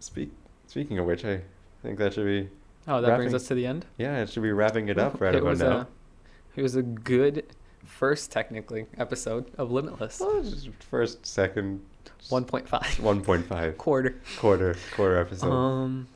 Speak. 0.00 0.30
Speaking 0.66 0.98
of 0.98 1.06
which, 1.06 1.24
I 1.24 1.40
think 1.82 1.98
that 1.98 2.12
should 2.14 2.26
be. 2.26 2.50
Oh, 2.86 3.00
that 3.00 3.16
brings 3.16 3.32
us 3.32 3.48
to 3.48 3.54
the 3.54 3.66
end. 3.66 3.86
Yeah, 3.96 4.18
it 4.20 4.28
should 4.28 4.42
be 4.42 4.52
wrapping 4.52 4.88
it 4.88 4.98
up 4.98 5.20
right 5.22 5.34
it 5.34 5.38
about 5.38 5.48
was 5.48 5.60
now. 5.60 5.76
a. 5.78 5.86
It 6.56 6.62
was 6.62 6.76
a 6.76 6.82
good 6.82 7.46
first, 8.04 8.30
technically, 8.30 8.84
episode 8.98 9.50
of 9.56 9.70
Limitless. 9.70 10.20
Well, 10.20 10.44
first, 10.90 11.24
second, 11.24 11.80
One 12.28 12.44
point 12.44 12.68
five. 12.68 13.00
one 13.00 13.22
point 13.22 13.46
five 13.46 13.78
quarter. 13.78 14.20
quarter 14.36 14.76
quarter 14.94 15.16
episode. 15.18 15.50
Um. 15.50 16.08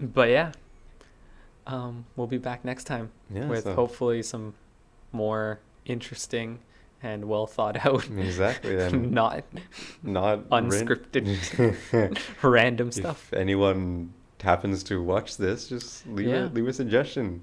But 0.00 0.30
yeah. 0.30 0.52
Um. 1.66 2.06
We'll 2.16 2.26
be 2.26 2.38
back 2.38 2.64
next 2.64 2.84
time 2.84 3.10
yeah, 3.30 3.46
with 3.46 3.64
so- 3.64 3.74
hopefully 3.74 4.22
some 4.22 4.54
more 5.12 5.60
interesting 5.84 6.58
and 7.02 7.26
well 7.26 7.46
thought 7.46 7.76
out. 7.86 8.08
exactly. 8.10 8.76
Then 8.76 9.10
not 9.22 9.44
not 10.02 10.48
unscripted 10.48 11.28
random 12.42 12.90
stuff. 12.92 13.28
if 13.32 13.38
anyone 13.38 14.14
happens 14.40 14.82
to 14.84 15.02
watch 15.02 15.36
this, 15.36 15.68
just 15.68 16.06
leave 16.06 16.28
Yeah. 16.28 16.46
a 16.46 16.48
leave 16.48 16.66
a 16.66 16.72
suggestion. 16.72 17.42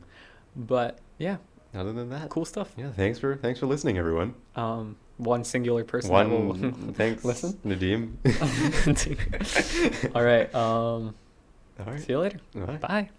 But 0.56 0.98
yeah, 1.20 1.38
Other 1.78 1.94
than 1.94 2.10
that, 2.10 2.30
cool 2.30 2.46
stuff. 2.46 2.72
Yeah, 2.76 2.92
thanks 2.92 3.20
for 3.20 3.36
thanks 3.36 3.60
for 3.60 3.68
listening, 3.68 3.98
everyone. 3.98 4.34
Um, 4.56 4.96
one 5.18 5.44
singular 5.44 5.84
person. 5.84 6.12
One. 6.12 6.94
Thanks. 6.94 7.24
Listen. 7.24 7.54
Nadim. 7.66 8.14
All 10.16 10.24
right. 10.24 10.54
Um, 10.54 11.16
All 11.80 11.86
right. 11.86 12.00
see 12.00 12.14
you 12.14 12.20
later. 12.20 12.40
Bye. 12.54 12.78
Bye. 12.78 13.10